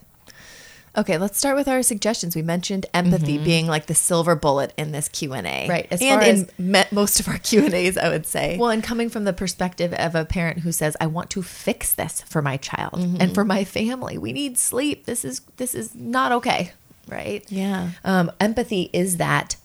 [0.96, 2.36] Okay, let's start with our suggestions.
[2.36, 5.70] We mentioned empathy being like the silver bullet in this Q and A, Mm-hmm.
[5.70, 6.22] Right, as and
[6.58, 8.56] in me- most of our Q and A's, I would say.
[8.58, 11.92] Well, and coming from the perspective of a parent who says, "I want to fix
[11.94, 13.16] this for my child Mm-hmm.
[13.20, 14.18] and for my family.
[14.18, 15.06] We need sleep.
[15.06, 16.72] This is this is not okay."
[17.08, 17.44] Right?
[17.50, 17.90] Yeah.
[18.04, 19.56] Um, empathy is that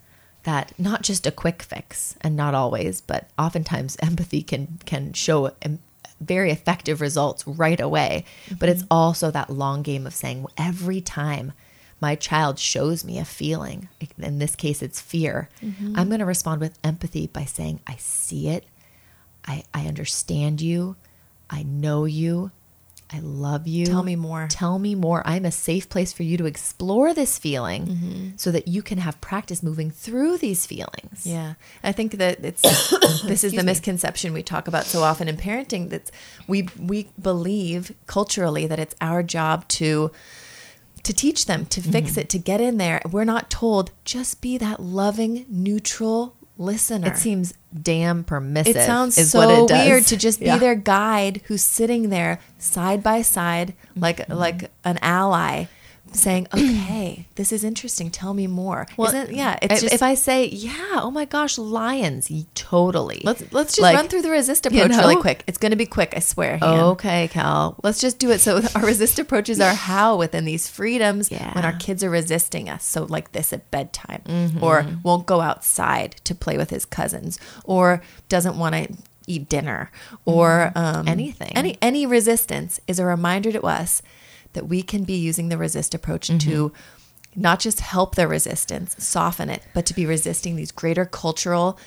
[0.43, 5.51] that not just a quick fix, and not always, but oftentimes empathy can can show
[6.19, 8.25] very effective results right away.
[8.57, 8.93] But it's mm-hmm.
[8.93, 11.53] also that long game of saying every time
[12.01, 15.97] my child shows me a feeling, in this case it's fear, mm-hmm.
[15.97, 18.65] I'm going to respond with empathy by saying, I see it.
[19.45, 20.95] I, I understand you.
[21.49, 22.51] I know you.
[23.11, 23.85] I love you.
[23.87, 24.47] Tell me more.
[24.49, 25.23] Tell me more.
[25.25, 28.27] I'm a safe place for you to explore this feeling Mm-hmm.
[28.37, 31.25] so that you can have practice moving through these feelings.
[31.25, 32.61] Yeah, I think that it's
[33.23, 35.89] this is the misconception we talk about so often in parenting.
[35.89, 36.11] That
[36.47, 40.11] we we believe culturally that it's our job to
[41.01, 42.19] to teach them to fix Mm-hmm.
[42.19, 43.01] it to get in there.
[43.09, 47.07] We're not told just be that loving neutral listener.
[47.07, 48.75] It seems damn permissive.
[48.75, 49.87] It sounds is so what it does.
[49.87, 50.57] weird to just be Yeah.
[50.57, 54.33] their guide who's sitting there side by side like Mm-hmm.
[54.33, 55.65] like an ally
[56.13, 58.09] saying, "Okay, this is interesting.
[58.11, 61.25] Tell me more." Well, Isn't yeah, it's if, just if I say, yeah, oh my
[61.25, 63.21] gosh, lions, totally.
[63.23, 65.43] Let's let's just Like, run through the resist you approach really quick.
[65.47, 66.57] It's going to be quick, I swear.
[66.57, 66.79] Han.
[66.91, 67.75] Okay, Cal.
[67.83, 68.39] Let's just do it.
[68.39, 72.83] So our resist approaches are how within these freedoms when our kids are resisting us.
[72.83, 74.63] So like this at bedtime, Mm-hmm.
[74.63, 78.93] or won't go outside to play with his cousins, or doesn't want to
[79.27, 79.91] eat dinner,
[80.25, 81.07] or um, Mm-hmm.
[81.07, 81.51] Anything.
[81.55, 84.01] Any any resistance is a reminder to us
[84.53, 87.41] that we can be using the resist approach to Mm-hmm.
[87.41, 91.77] not just help their resistance, soften it, but to be resisting these greater cultural,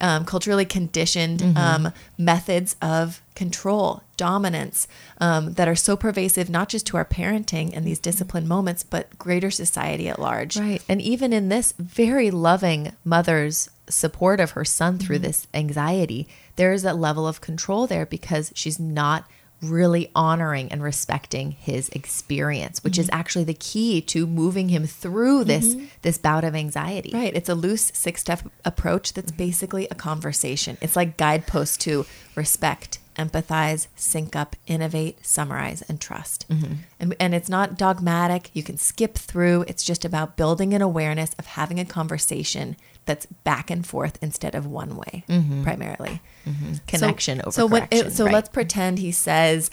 [0.00, 1.56] um, culturally conditioned Mm-hmm.
[1.86, 4.86] um, methods of control, dominance
[5.20, 9.18] um, that are so pervasive, not just to our parenting and these disciplined moments, but
[9.18, 10.56] greater society at large.
[10.56, 10.82] Right.
[10.88, 16.72] And even in this very loving mother's support of her son through this anxiety, there
[16.72, 19.26] is that level of control there because she's not
[19.62, 23.18] really honoring and respecting his experience, which is mm-hmm.
[23.18, 25.86] actually the key to moving him through this mm-hmm.
[26.02, 27.10] this bout of anxiety.
[27.14, 27.34] Right.
[27.34, 29.38] It's a loose six step approach that's mm-hmm.
[29.38, 30.76] basically a conversation.
[30.80, 36.48] It's like guideposts to respect, empathize, sync up, innovate, summarize, and trust.
[36.48, 36.74] Mm-hmm.
[36.98, 38.50] And, and it's not dogmatic.
[38.54, 39.64] You can skip through.
[39.68, 44.54] It's just about building an awareness of having a conversation that's back and forth instead
[44.54, 45.62] of one way, mm-hmm.
[45.62, 46.20] primarily.
[46.46, 46.74] Mm-hmm.
[46.86, 48.34] Connection so, over so correction, it, so right.
[48.34, 49.70] let's pretend he says,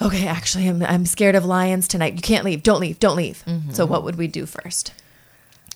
[0.00, 2.14] "Okay, actually, I'm I'm scared of lions tonight.
[2.14, 2.62] You can't leave.
[2.62, 3.00] Don't leave.
[3.00, 3.72] Don't leave." Mm-hmm.
[3.72, 4.92] So what would we do first?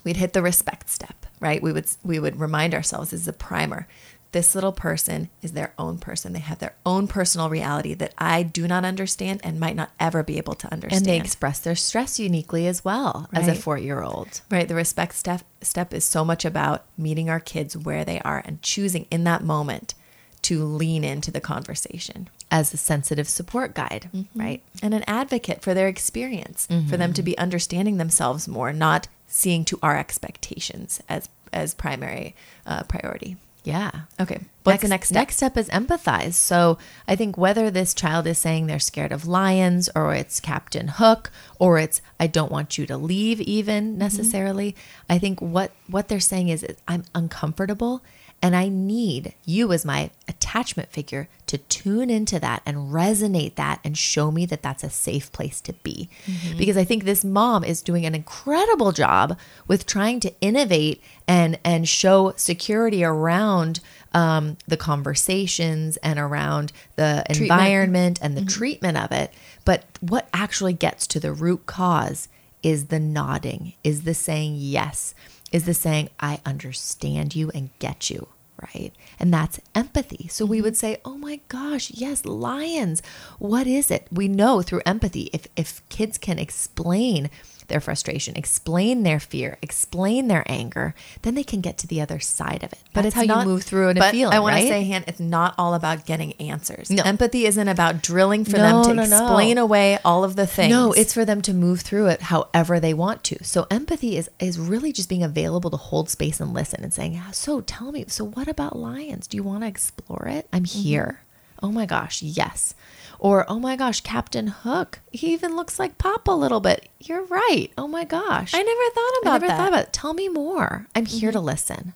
[0.05, 1.63] We'd hit the respect step, right?
[1.63, 3.87] We would we would remind ourselves as a primer.
[4.33, 6.35] This little person is their own person.
[6.35, 10.23] They have their own personal reality that I do not understand and might not ever
[10.23, 11.07] be able to understand.
[11.07, 14.43] And they express their stress uniquely as well as a four year old.
[14.51, 14.69] Right.
[14.69, 18.61] The respect step step is so much about meeting our kids where they are and
[18.61, 19.95] choosing in that moment
[20.43, 22.29] to lean into the conversation.
[22.51, 24.63] As a sensitive support guide, right?
[24.83, 29.65] And an advocate for their experience, for them to be understanding themselves more, not seeing
[29.67, 32.35] to our expectations as as primary
[32.67, 33.37] uh, priority.
[33.69, 33.91] Yeah.
[34.19, 34.41] Okay.
[34.63, 35.17] What's the next step?
[35.17, 36.33] Next step is empathize.
[36.33, 40.89] So I think whether this child is saying they're scared of lions or it's Captain
[40.89, 43.99] Hook or it's I don't want you to leave even mm-hmm.
[43.99, 44.75] necessarily,
[45.11, 48.03] I think what what they're saying is I'm uncomfortable
[48.41, 50.11] and I need you as my
[50.59, 54.91] attachment figure to tune into that and resonate that and show me that that's a
[54.91, 56.09] safe place to be.
[56.57, 61.59] Because I think this mom is doing an incredible job with trying to innovate and
[61.65, 63.81] and show security around
[64.13, 69.33] um, the conversations and around the environment and the treatment of it.
[69.65, 72.29] But what actually gets to the root cause
[72.63, 75.15] is the nodding, is the saying yes,
[75.53, 78.29] is the saying, I understand you and get you,
[78.63, 78.93] right?
[79.19, 80.29] And that's empathy.
[80.29, 80.79] So we would mm-hmm.
[80.79, 83.03] say, oh my gosh, yes, lions.
[83.39, 84.07] What is it?
[84.11, 87.31] We know through empathy, if, if kids can explain
[87.69, 92.19] their frustration, explain their fear, explain their anger, then they can get to the other
[92.19, 92.79] side of it.
[92.93, 94.35] But That's it's how you move through it and but feeling.
[94.35, 94.63] I want right?
[94.63, 96.91] to say, Han, it's not all about getting answers.
[96.91, 97.03] No.
[97.05, 99.25] Empathy isn't about drilling for No, them to no, no.
[99.25, 100.71] explain away all of the things.
[100.71, 103.45] No, it's for them to move through it however they want to.
[103.45, 107.21] So empathy is is really just being available to hold space and listen and saying,
[107.33, 109.27] "So tell me, so what about lions?
[109.27, 110.49] Do you want to explore it?
[110.53, 110.81] I'm Mm-hmm.
[110.81, 111.23] here."
[111.63, 112.73] Oh my gosh, yes.
[113.19, 115.01] Or oh my gosh, Captain Hook.
[115.11, 116.89] He even looks like Pop a little bit.
[117.01, 117.69] You're right.
[117.77, 118.55] Oh my gosh.
[118.55, 119.57] I never thought I about never that.
[119.57, 119.93] thought about it.
[119.93, 120.87] Tell me more.
[120.95, 121.47] I'm here to mm-hmm.
[121.47, 121.93] listen.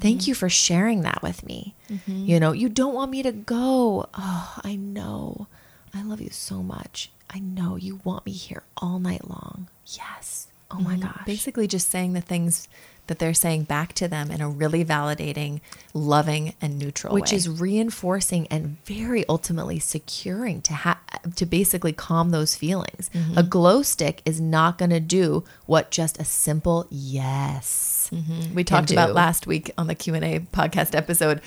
[0.00, 0.30] Thank mm-hmm.
[0.30, 1.74] you for sharing that with me.
[1.90, 2.24] Mm-hmm.
[2.24, 4.08] You know, you don't want me to go.
[4.14, 5.46] Oh, I know.
[5.94, 7.10] I love you so much.
[7.28, 9.68] I know you want me here all night long.
[9.86, 10.48] Yes.
[10.70, 11.02] Oh my Mm-hmm.
[11.02, 11.26] gosh.
[11.26, 12.66] Basically, just saying the things
[13.12, 15.60] that they're saying back to them in a really validating,
[15.92, 17.36] loving, and neutral which way.
[17.36, 20.98] is reinforcing and very ultimately securing to ha-
[21.36, 23.10] to basically calm those feelings.
[23.12, 23.36] Mm-hmm.
[23.36, 28.08] A glow stick is not going to do what just a simple yes.
[28.54, 31.42] we talked about last week on the q&a podcast episode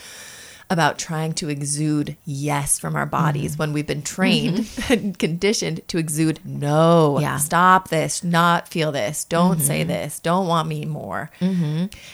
[0.70, 3.60] about trying to exude yes from our bodies Mm-hmm.
[3.60, 7.36] when we've been trained and conditioned to exude no Yeah.
[7.36, 7.40] Mm-hmm.
[7.40, 11.30] stop this not feel this don't say this don't want me more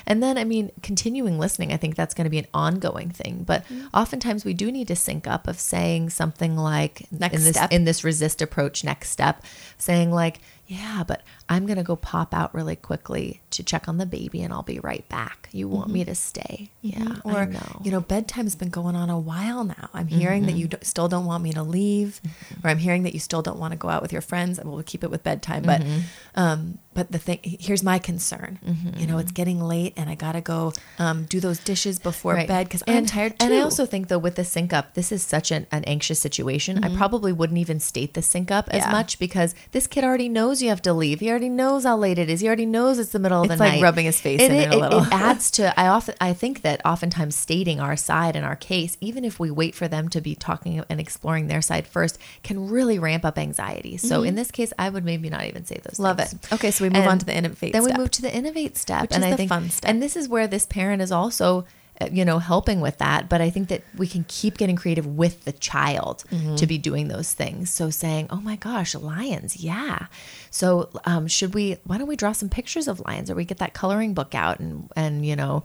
[0.08, 3.44] And then, I mean, continuing listening, I think that's going to be an ongoing thing.
[3.44, 3.88] But Mm-hmm.
[3.94, 7.72] oftentimes, we do need to sync up of saying something like Next in this step.
[7.72, 8.84] in this resist approach.
[8.84, 9.44] Next step,
[9.78, 13.98] saying like, "Yeah, but I'm going to go pop out really quickly to check on
[13.98, 15.50] the baby, and I'll be right back.
[15.52, 16.70] You want me to stay?
[16.82, 17.30] Yeah, Mm-hmm.
[17.30, 17.82] or I know.
[17.84, 20.80] you know bedtime's been going on a while now i'm hearing that you Mm-hmm.
[20.80, 22.20] d- still don't want me to leave
[22.64, 24.66] or i'm hearing that you still don't want to go out with your friends and
[24.72, 26.00] we'll keep it with bedtime but Mm-hmm.
[26.36, 28.60] um but the thing here's my concern
[28.98, 32.48] you know it's getting late and i gotta go um, do those dishes before Right.
[32.48, 35.12] bed because i'm tired too And I also think though with the sync up, this
[35.12, 36.84] is such an, an anxious situation.
[36.84, 38.92] I probably wouldn't even state the sync up as Mm-hmm.
[38.92, 41.20] Much because this kid already knows you have to leave.
[41.22, 42.40] He already knows how late it is.
[42.42, 43.82] He already knows it's the middle of It's the like night.
[43.82, 45.04] rubbing his face in it a little.
[45.04, 45.78] It adds to.
[45.80, 49.52] I often I think that oftentimes stating our side and our case, even if we
[49.52, 53.38] wait for them to be talking and exploring their side first, can really ramp up
[53.38, 53.98] anxiety.
[53.98, 55.94] So in this case, I would maybe not even say those.
[55.94, 56.04] Mm-hmm.
[56.04, 56.34] Love things.
[56.34, 56.54] it.
[56.54, 57.72] Okay, so we move on to the innovate step.
[57.74, 57.98] Then step.
[57.98, 59.90] we move to the innovate step, Which and is I the think fun step.
[59.90, 61.66] and this is where this parent is also
[62.12, 65.44] you know helping with that but i think that we can keep getting creative with
[65.46, 66.56] the child Mm-hmm.
[66.56, 70.08] to be doing those things so saying oh my gosh lions yeah
[70.50, 73.58] so um, should we why don't we draw some pictures of lions or we get
[73.58, 75.64] that coloring book out and and you know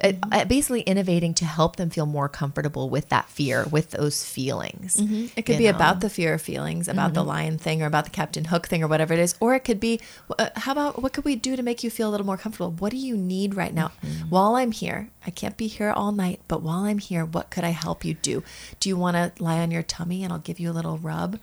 [0.00, 0.32] Mm-hmm.
[0.32, 4.96] uh, basically innovating to help them feel more comfortable with that fear with those feelings
[5.36, 5.70] It could be know?
[5.70, 5.76] Mm-hmm.
[5.76, 8.82] about the fear of feelings, about the lion thing, or about the Captain Hook thing,
[8.82, 9.34] or whatever it is.
[9.40, 10.00] Or it could be,
[10.38, 12.70] uh, how about what could we do to make you feel a little more comfortable?
[12.72, 13.92] What do you need right now?
[14.02, 14.28] Mm-hmm.
[14.30, 17.64] While I'm here, I can't be here all night, but while I'm here, what could
[17.64, 18.42] I help you do?
[18.80, 21.38] Do you want to lie on your tummy and I'll give you a little rub?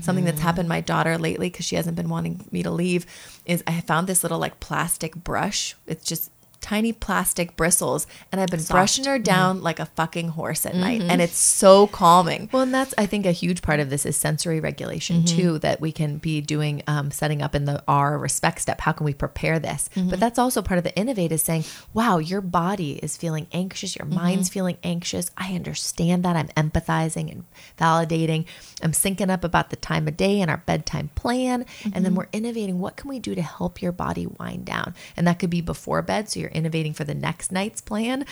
[0.00, 0.46] Something that's Mm-hmm.
[0.46, 3.06] happened my daughter lately because she hasn't been wanting me to leave
[3.44, 5.76] is I found this little like plastic brush.
[5.86, 6.30] It's just
[6.66, 9.22] tiny plastic bristles and I've been brushing her mm-hmm.
[9.22, 11.20] down like a fucking horse at night and mm-hmm.
[11.20, 12.48] it's so calming.
[12.50, 15.36] Well, and that's I think a huge part of this is sensory regulation mm-hmm.
[15.36, 15.58] too.
[15.60, 18.80] That we can be doing, um, setting up in the R respect step.
[18.80, 19.88] How can we prepare this?
[19.94, 23.96] But that's also part of the innovate is saying, "Wow, your body is feeling anxious.
[23.96, 25.30] Your mind's feeling anxious.
[25.36, 26.34] I understand that.
[26.34, 27.44] I'm empathizing and
[27.78, 28.44] validating.
[28.82, 32.28] I'm syncing up about the time of day and our bedtime plan, and then we're
[32.32, 32.80] innovating.
[32.80, 34.94] What can we do to help your body wind down?
[35.16, 38.24] And that could be before bed, so you're innovating for the next night's plan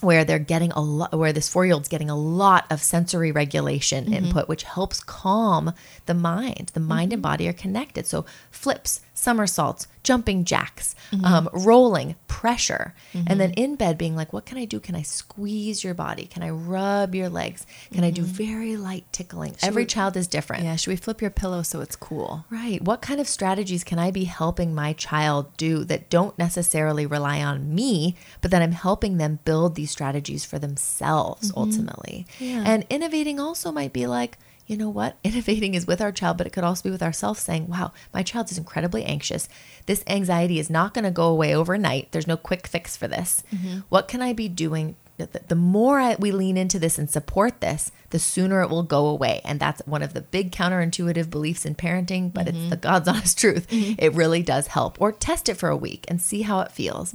[0.00, 4.14] where they're getting a lot where this four-year-old's getting a lot of sensory regulation mm-hmm.
[4.14, 5.72] input which helps calm
[6.06, 6.70] the mind.
[6.74, 7.30] The mind and mm-hmm.
[7.30, 8.06] body are connected.
[8.06, 11.24] So flips somersaults jumping jacks mm-hmm.
[11.24, 13.38] um, rolling pressure and mm-hmm.
[13.38, 14.78] then in bed being like what can i do?
[14.80, 16.26] Can i squeeze your body?
[16.26, 17.66] Can i rub your legs?
[17.92, 18.32] Can i do mm-hmm.
[18.32, 19.56] very light tickling?
[19.62, 20.64] Every we- child is different.
[20.64, 22.44] Yeah, should we flip your pillow so it's cool?
[22.48, 22.80] Right.
[22.82, 27.42] What kind of strategies can I be helping my child do that don't necessarily rely
[27.42, 32.26] on me, but that I'm helping them build these strategies for themselves ultimately?
[32.38, 32.62] Yeah.
[32.64, 35.16] And innovating also might be like, you know what?
[35.24, 38.22] Innovating is with our child, but it could also be with ourselves saying, wow, my
[38.22, 39.48] child is incredibly anxious.
[39.86, 42.12] This anxiety is not going to go away overnight.
[42.12, 43.42] There's no quick fix for this.
[43.52, 43.80] Mm-hmm.
[43.88, 44.94] What can I be doing?
[45.16, 49.06] The, more I, we lean into this and support this, the sooner it will go
[49.08, 49.40] away.
[49.44, 52.68] And that's one of the big counterintuitive beliefs in parenting, but it's mm-hmm.
[52.68, 53.66] the God's honest truth.
[53.68, 53.94] Mm-hmm.
[53.98, 55.00] It really does help.
[55.00, 57.12] Or test it for a week and see how it feels.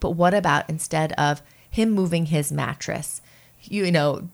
[0.00, 3.20] But what about instead of him moving his mattress?
[3.70, 4.28] You know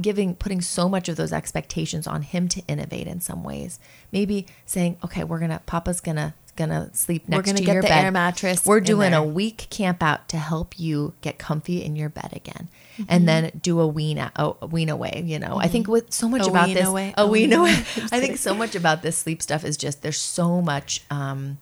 [0.00, 3.78] giving putting so much of those expectations on him to innovate in some ways
[4.12, 7.82] maybe saying okay we're gonna papa's gonna gonna sleep next We're gonna to get your
[7.82, 11.36] the bed air mattress we're in doing a week camp out to help you get
[11.38, 13.04] comfy in your bed again Mm-hmm.
[13.08, 16.28] and then do a wean a, a wean away you know i think with so
[16.28, 17.12] much A about this away?
[17.18, 17.72] a wean away.
[18.12, 21.58] i think so much about this sleep stuff is just there's so much um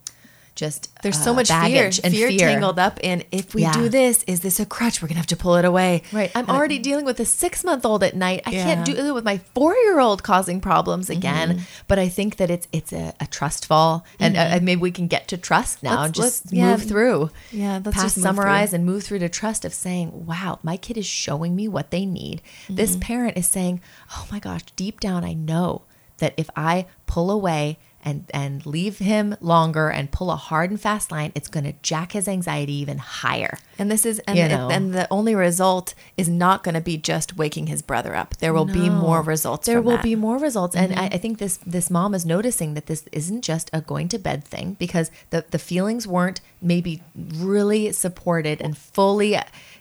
[0.54, 3.72] just There's uh, so much fear, and fear, fear tangled up in if we Yeah.
[3.72, 5.00] do this, is this a crutch?
[5.00, 6.02] We're gonna have to pull it away.
[6.12, 6.30] Right.
[6.34, 8.42] I'm already dealing with a six month old at night.
[8.46, 11.62] I can't do it with my four year old causing problems again.
[11.88, 15.06] But I think that it's it's a, a trust fall, and uh, maybe we can
[15.06, 16.70] get to trust now Let's- and just let's- yeah.
[16.72, 17.30] move through.
[17.50, 18.76] Yeah, let's past just move summarize through.
[18.76, 22.04] and move through to trust of saying, "Wow, my kid is showing me what they
[22.04, 23.80] need." This parent is saying,
[24.16, 25.82] "Oh my gosh, deep down, I know."
[26.18, 30.80] That if I pull away and and leave him longer and pull a hard and
[30.80, 33.58] fast line, it's going to jack his anxiety even higher.
[33.78, 34.68] And this is and, You know.
[34.70, 38.36] and the only result is not going to be just waking his brother up.
[38.38, 39.66] There will be more results.
[39.66, 39.98] There will that.
[39.98, 40.02] Mm-hmm.
[40.02, 43.42] be more results, and I, I think this this mom is noticing that this isn't
[43.42, 48.76] just a going to bed thing because the the feelings weren't maybe really supported and
[48.78, 49.32] fully,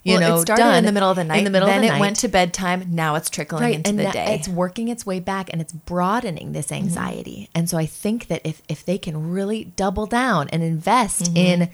[0.04, 1.38] you Well, know, it started done in the middle of the night.
[1.40, 2.00] In the middle then of the it night.
[2.02, 2.86] went to bedtime.
[2.90, 4.36] Now it's trickling right into and the day.
[4.36, 6.84] it's working its way back and it's broadening this Mm-hmm.
[6.86, 11.24] anxiety and so i think that if if they can really double down and invest
[11.26, 11.38] Mm-hmm.
[11.38, 11.70] in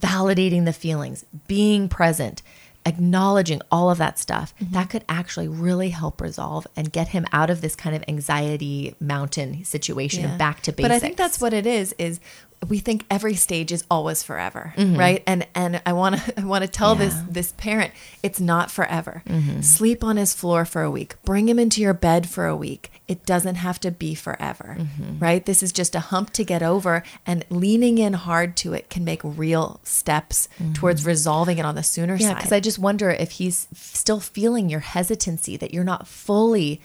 [0.00, 2.42] validating the feelings being present
[2.84, 4.74] acknowledging all of that stuff Mm-hmm.
[4.74, 8.94] that could actually really help resolve and get him out of this kind of anxiety
[9.00, 10.30] mountain situation Yeah.
[10.30, 11.94] and back to basics But I think that's what it is.
[11.98, 12.20] Is
[12.68, 14.96] we think every stage is always forever, Mm-hmm.
[14.96, 15.22] right?
[15.26, 17.92] And and I want to I want to tell this this parent
[18.22, 19.22] it's not forever.
[19.28, 19.60] Mm-hmm.
[19.60, 21.14] Sleep on his floor for a week.
[21.24, 22.90] Bring him into your bed for a week.
[23.08, 25.18] It doesn't have to be forever, Mm-hmm.
[25.20, 25.44] right?
[25.44, 29.04] This is just a hump to get over, and leaning in hard to it can
[29.04, 32.22] make real steps towards resolving it on the sooner Mm-hmm.
[32.22, 32.36] Yeah, side.
[32.36, 36.80] because I just wonder if he's still feeling your hesitancy, that you're not fully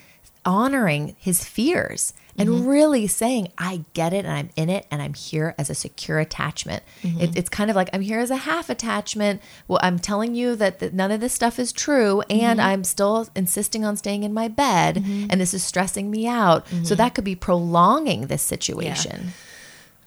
[0.46, 2.68] honoring his fears and mm-hmm.
[2.68, 6.20] really saying, I get it and I'm in it and I'm here as a secure
[6.20, 6.84] attachment.
[7.02, 7.38] It, mm-hmm.
[7.38, 9.42] it's kind of like, I'm here as a half attachment.
[9.68, 12.70] Well, I'm telling you that, that none of this stuff is true and mm-hmm.
[12.70, 16.66] I'm still insisting on staying in my bed and this is stressing me out.
[16.84, 19.34] So that could be prolonging this situation.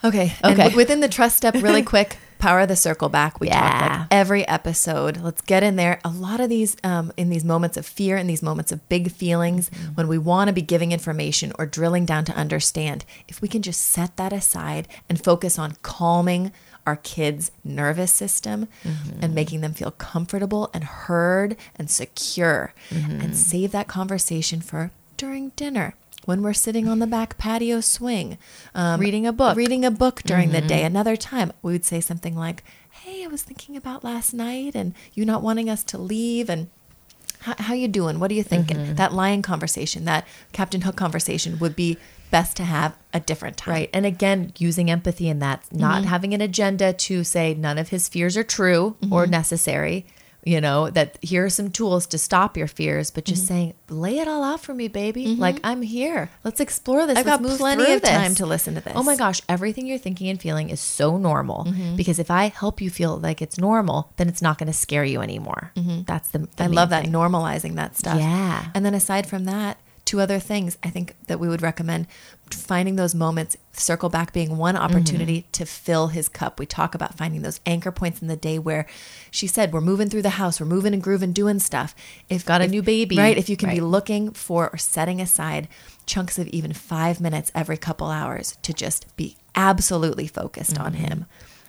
[0.05, 0.34] Okay.
[0.42, 0.62] And Okay.
[0.64, 3.40] w- within the trust step, really quick, power the circle back.
[3.40, 3.96] We talk Yeah.
[4.00, 5.16] like every episode.
[5.16, 5.98] Let's get in there.
[6.05, 9.11] A lot of these, um, in these moments of fear, in these moments of big
[9.12, 9.94] feelings, Mm-hmm.
[9.94, 13.62] when we want to be giving information or drilling down to understand, if we can
[13.62, 16.52] just set that aside and focus on calming
[16.86, 19.22] our kids' nervous system Mm-hmm.
[19.22, 23.20] and making them feel comfortable and heard and secure, Mm-hmm.
[23.22, 25.94] and save that conversation for during dinner.
[26.25, 28.39] When we're sitting on the back patio swing,
[28.75, 29.57] um, Reading a book.
[29.57, 30.66] reading a book during the mm-hmm.
[30.66, 30.85] day.
[30.85, 34.95] Another time, we would say something like, "Hey, I was thinking about last night, and
[35.12, 36.68] you not wanting us to leave, and
[37.41, 38.18] how, how you doing?
[38.18, 38.95] What are you thinking?" Mm-hmm.
[38.95, 41.99] That lion conversation, that Captain Hook conversation, would be
[42.31, 43.75] best to have a different time.
[43.75, 43.91] Right.
[43.93, 46.09] And again, using empathy in that, not mm-hmm.
[46.09, 50.07] having an agenda to say none of his fears are true or necessary.
[50.47, 53.55] You know, that here are some tools to stop your fears, but just mm-hmm.
[53.55, 55.26] saying, lay it all out for me, baby.
[55.26, 55.40] Mm-hmm.
[55.40, 56.30] Like, I'm here.
[56.45, 57.16] Let's explore this.
[57.16, 58.92] I've Let's got plenty of time to listen to this.
[58.95, 61.97] Oh my gosh, everything you're thinking and feeling is so normal mm-hmm.
[61.97, 65.05] because if I help you feel like it's normal, then it's not going to scare
[65.05, 65.72] you anymore.
[66.07, 67.12] That's the, the I love that thing.
[67.12, 68.18] normalizing that stuff.
[68.18, 68.66] Yeah.
[68.74, 72.07] And then aside from that, two other things I think that we would recommend
[72.55, 75.50] finding those moments, circle back being one opportunity Mm-hmm.
[75.52, 76.59] to fill his cup.
[76.59, 78.86] We talk about finding those anchor points in the day where
[79.30, 81.94] she said, We're moving through the house, we're moving and grooving, doing stuff.
[82.28, 83.16] If Got a if- new baby.
[83.16, 83.36] Right.
[83.36, 85.68] If you can be looking for or setting aside
[86.07, 91.26] chunks of even five minutes every couple hours to just be absolutely focused on him.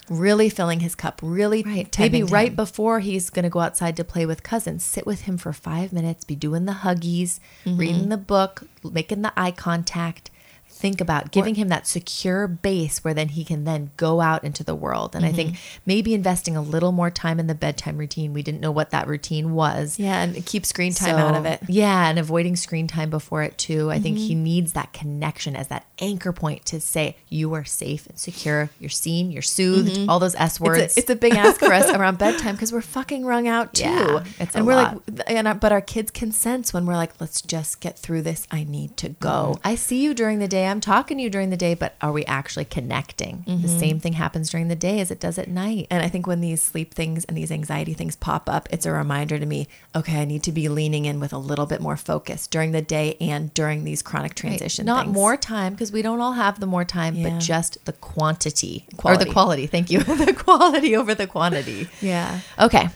[0.07, 1.73] Really filling his cup, really Mm-hmm.
[1.75, 1.99] Right.
[1.99, 2.55] Maybe right him.
[2.55, 5.91] before he's going to go outside to play with cousins, sit with him for five
[5.91, 10.29] minutes, be doing the huggies, reading the book, making the eye contact.
[10.75, 14.61] Think about giving him that secure base where then he can then go out into
[14.61, 15.15] the world.
[15.15, 15.79] And I think mm-hmm.
[15.85, 18.33] maybe investing a little more time in the bedtime routine.
[18.33, 19.97] We didn't know what that routine was.
[19.97, 21.61] Yeah, and keep screen time out of it.
[21.69, 23.89] Yeah, and avoiding screen time before it too.
[23.89, 24.43] I think he mm-hmm.
[24.43, 28.69] needs that connection as that anchor point to say you are safe and secure.
[28.77, 29.31] You're seen.
[29.31, 29.93] You're soothed.
[29.93, 30.09] Mm-hmm.
[30.09, 30.83] All those S words.
[30.83, 33.75] It's a, it's a big ask for us around bedtime because we're fucking wrung out
[33.75, 33.85] too.
[33.85, 35.01] Yeah, it's a and we're lot.
[35.07, 38.23] like, and our, but our kids can sense when we're like, let's just get through
[38.23, 38.45] this.
[38.51, 39.57] I need to go.
[39.63, 40.64] I see you during the day.
[40.67, 43.43] I'm talking to you during the day, but are we actually connecting?
[43.45, 43.79] The mm-hmm.
[43.79, 45.87] same thing happens during the day as it does at night.
[45.89, 48.91] And I think when these sleep things and these anxiety things pop up, it's a
[48.91, 51.97] reminder to me, okay, I need to be leaning in with a little bit more
[51.97, 55.15] focus during the day and during these chronic transition Not things.
[55.15, 57.29] more time because we don't all have the more time, Yeah.
[57.29, 59.67] but just the quantity or the quality.
[59.67, 59.99] Thank you.
[60.03, 61.89] the quality over the quantity.
[62.01, 62.39] Yeah.
[62.59, 62.89] Okay.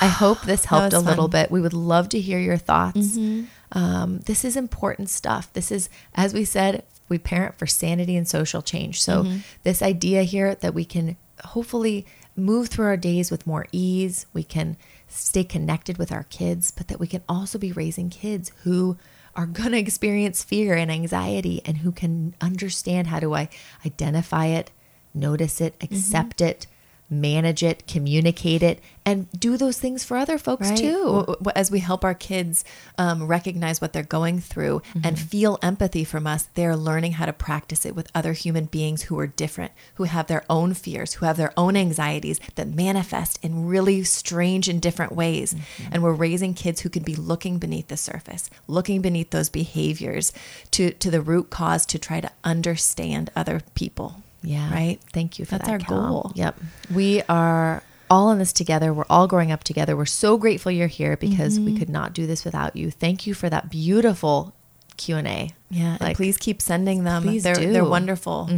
[0.00, 1.42] I hope this helped a little fun.
[1.42, 1.50] bit.
[1.50, 3.16] We would love to hear your thoughts.
[3.16, 3.44] Mm-hmm.
[3.72, 5.52] Um, this is important stuff.
[5.52, 9.02] This is, as we said, we parent for sanity and social change.
[9.02, 9.22] So,
[9.62, 12.06] this idea here that we can hopefully
[12.36, 14.76] move through our days with more ease, we can
[15.08, 18.96] stay connected with our kids, but that we can also be raising kids who
[19.34, 23.48] are going to experience fear and anxiety and who can understand how do I
[23.84, 24.70] identify it,
[25.14, 26.66] notice it, accept it,
[27.10, 30.78] manage it, communicate it, and do those things for other folks Right.
[30.78, 31.36] too.
[31.56, 32.64] As we help our kids
[32.98, 37.32] um, recognize what they're going through and feel empathy from us, they're learning how to
[37.32, 41.26] practice it with other human beings who are different, who have their own fears, who
[41.26, 45.56] have their own anxieties that manifest in really strange and different ways.
[45.90, 50.32] And we're raising kids who can be looking beneath the surface, looking beneath those behaviors
[50.72, 54.22] to, to the root cause to try to understand other people.
[54.42, 54.72] Yeah.
[54.72, 54.98] Right?
[55.12, 55.72] Thank you for That's that.
[55.72, 55.98] our Cal.
[56.08, 56.32] goal.
[56.34, 56.58] Yep.
[56.94, 58.92] We are all in this together.
[58.92, 59.96] We're all growing up together.
[59.96, 61.64] We're so grateful you're here because Mm-hmm.
[61.66, 62.90] we could not do this without you.
[62.90, 64.54] Thank you for that beautiful
[64.96, 65.52] Q&A.
[65.70, 67.22] Yeah, Like, please keep sending them.
[67.38, 67.72] they're do.
[67.72, 68.50] they're wonderful.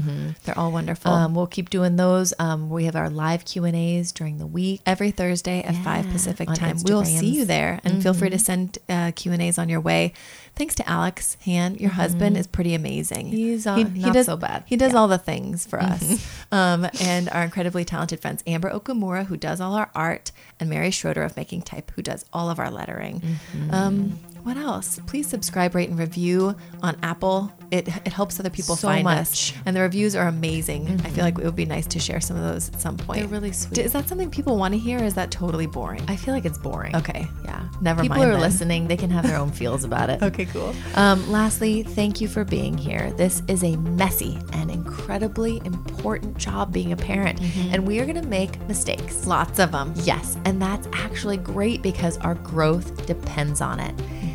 [0.45, 1.11] They're all wonderful.
[1.13, 2.33] Um, we'll keep doing those.
[2.39, 4.81] Um, we have our live Q and A's during the week.
[4.87, 8.79] Every Thursday at five Pacific time, we'll see you there, and feel free to send
[8.89, 10.15] uh, Q and A's on your way.
[10.55, 13.29] Thanks to Alex Han, your husband is pretty amazing.
[13.29, 14.65] He's, uh, not does, so bad.
[14.67, 19.25] He does all the things for us, um, and our incredibly talented friends Amber Okamura,
[19.27, 22.59] who does all our art, and Mary Schroeder of Making Type, who does all of
[22.59, 23.23] our lettering.
[23.71, 24.99] Um, what else?
[25.07, 27.53] Please subscribe, rate, and review on Apple.
[27.71, 29.19] It, it helps other people So find much.
[29.19, 31.01] us, and the reviews are amazing.
[31.05, 33.21] I feel like it would be nice to share some of those at some point.
[33.21, 33.79] They're really sweet.
[33.79, 35.01] Is that something people want to hear?
[35.01, 36.03] Or is that totally boring?
[36.07, 36.95] I feel like it's boring.
[36.95, 37.27] Okay.
[37.45, 37.67] Yeah.
[37.81, 38.11] Never mind.
[38.11, 38.41] People mind are then.
[38.41, 38.89] listening.
[38.89, 40.23] They can have their own feels about it.
[40.23, 40.75] Okay, cool.
[40.97, 43.11] Um, lastly, thank you for being here.
[43.13, 47.41] This is a messy and incredibly important job being a parent,
[47.73, 49.27] and we are going to make mistakes.
[49.27, 49.95] Lots of them.
[50.05, 53.95] Yes, and that's actually great because our growth depends on it.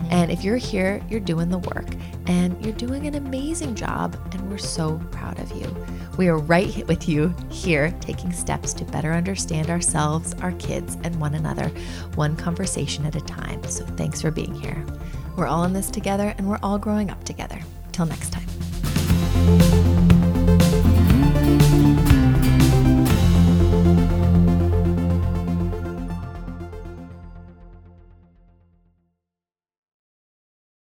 [0.10, 1.88] And if you're here, you're doing the work
[2.28, 5.76] and you're doing an amazing job, and we're so proud of you.
[6.18, 11.20] We are right with you here, taking steps to better understand ourselves, our kids, and
[11.22, 11.70] one another,
[12.16, 13.64] one conversation at a time.
[13.66, 14.84] So thanks for being here.
[15.36, 17.60] We're all in this together and we're all growing up together.
[17.92, 18.57] Till next time.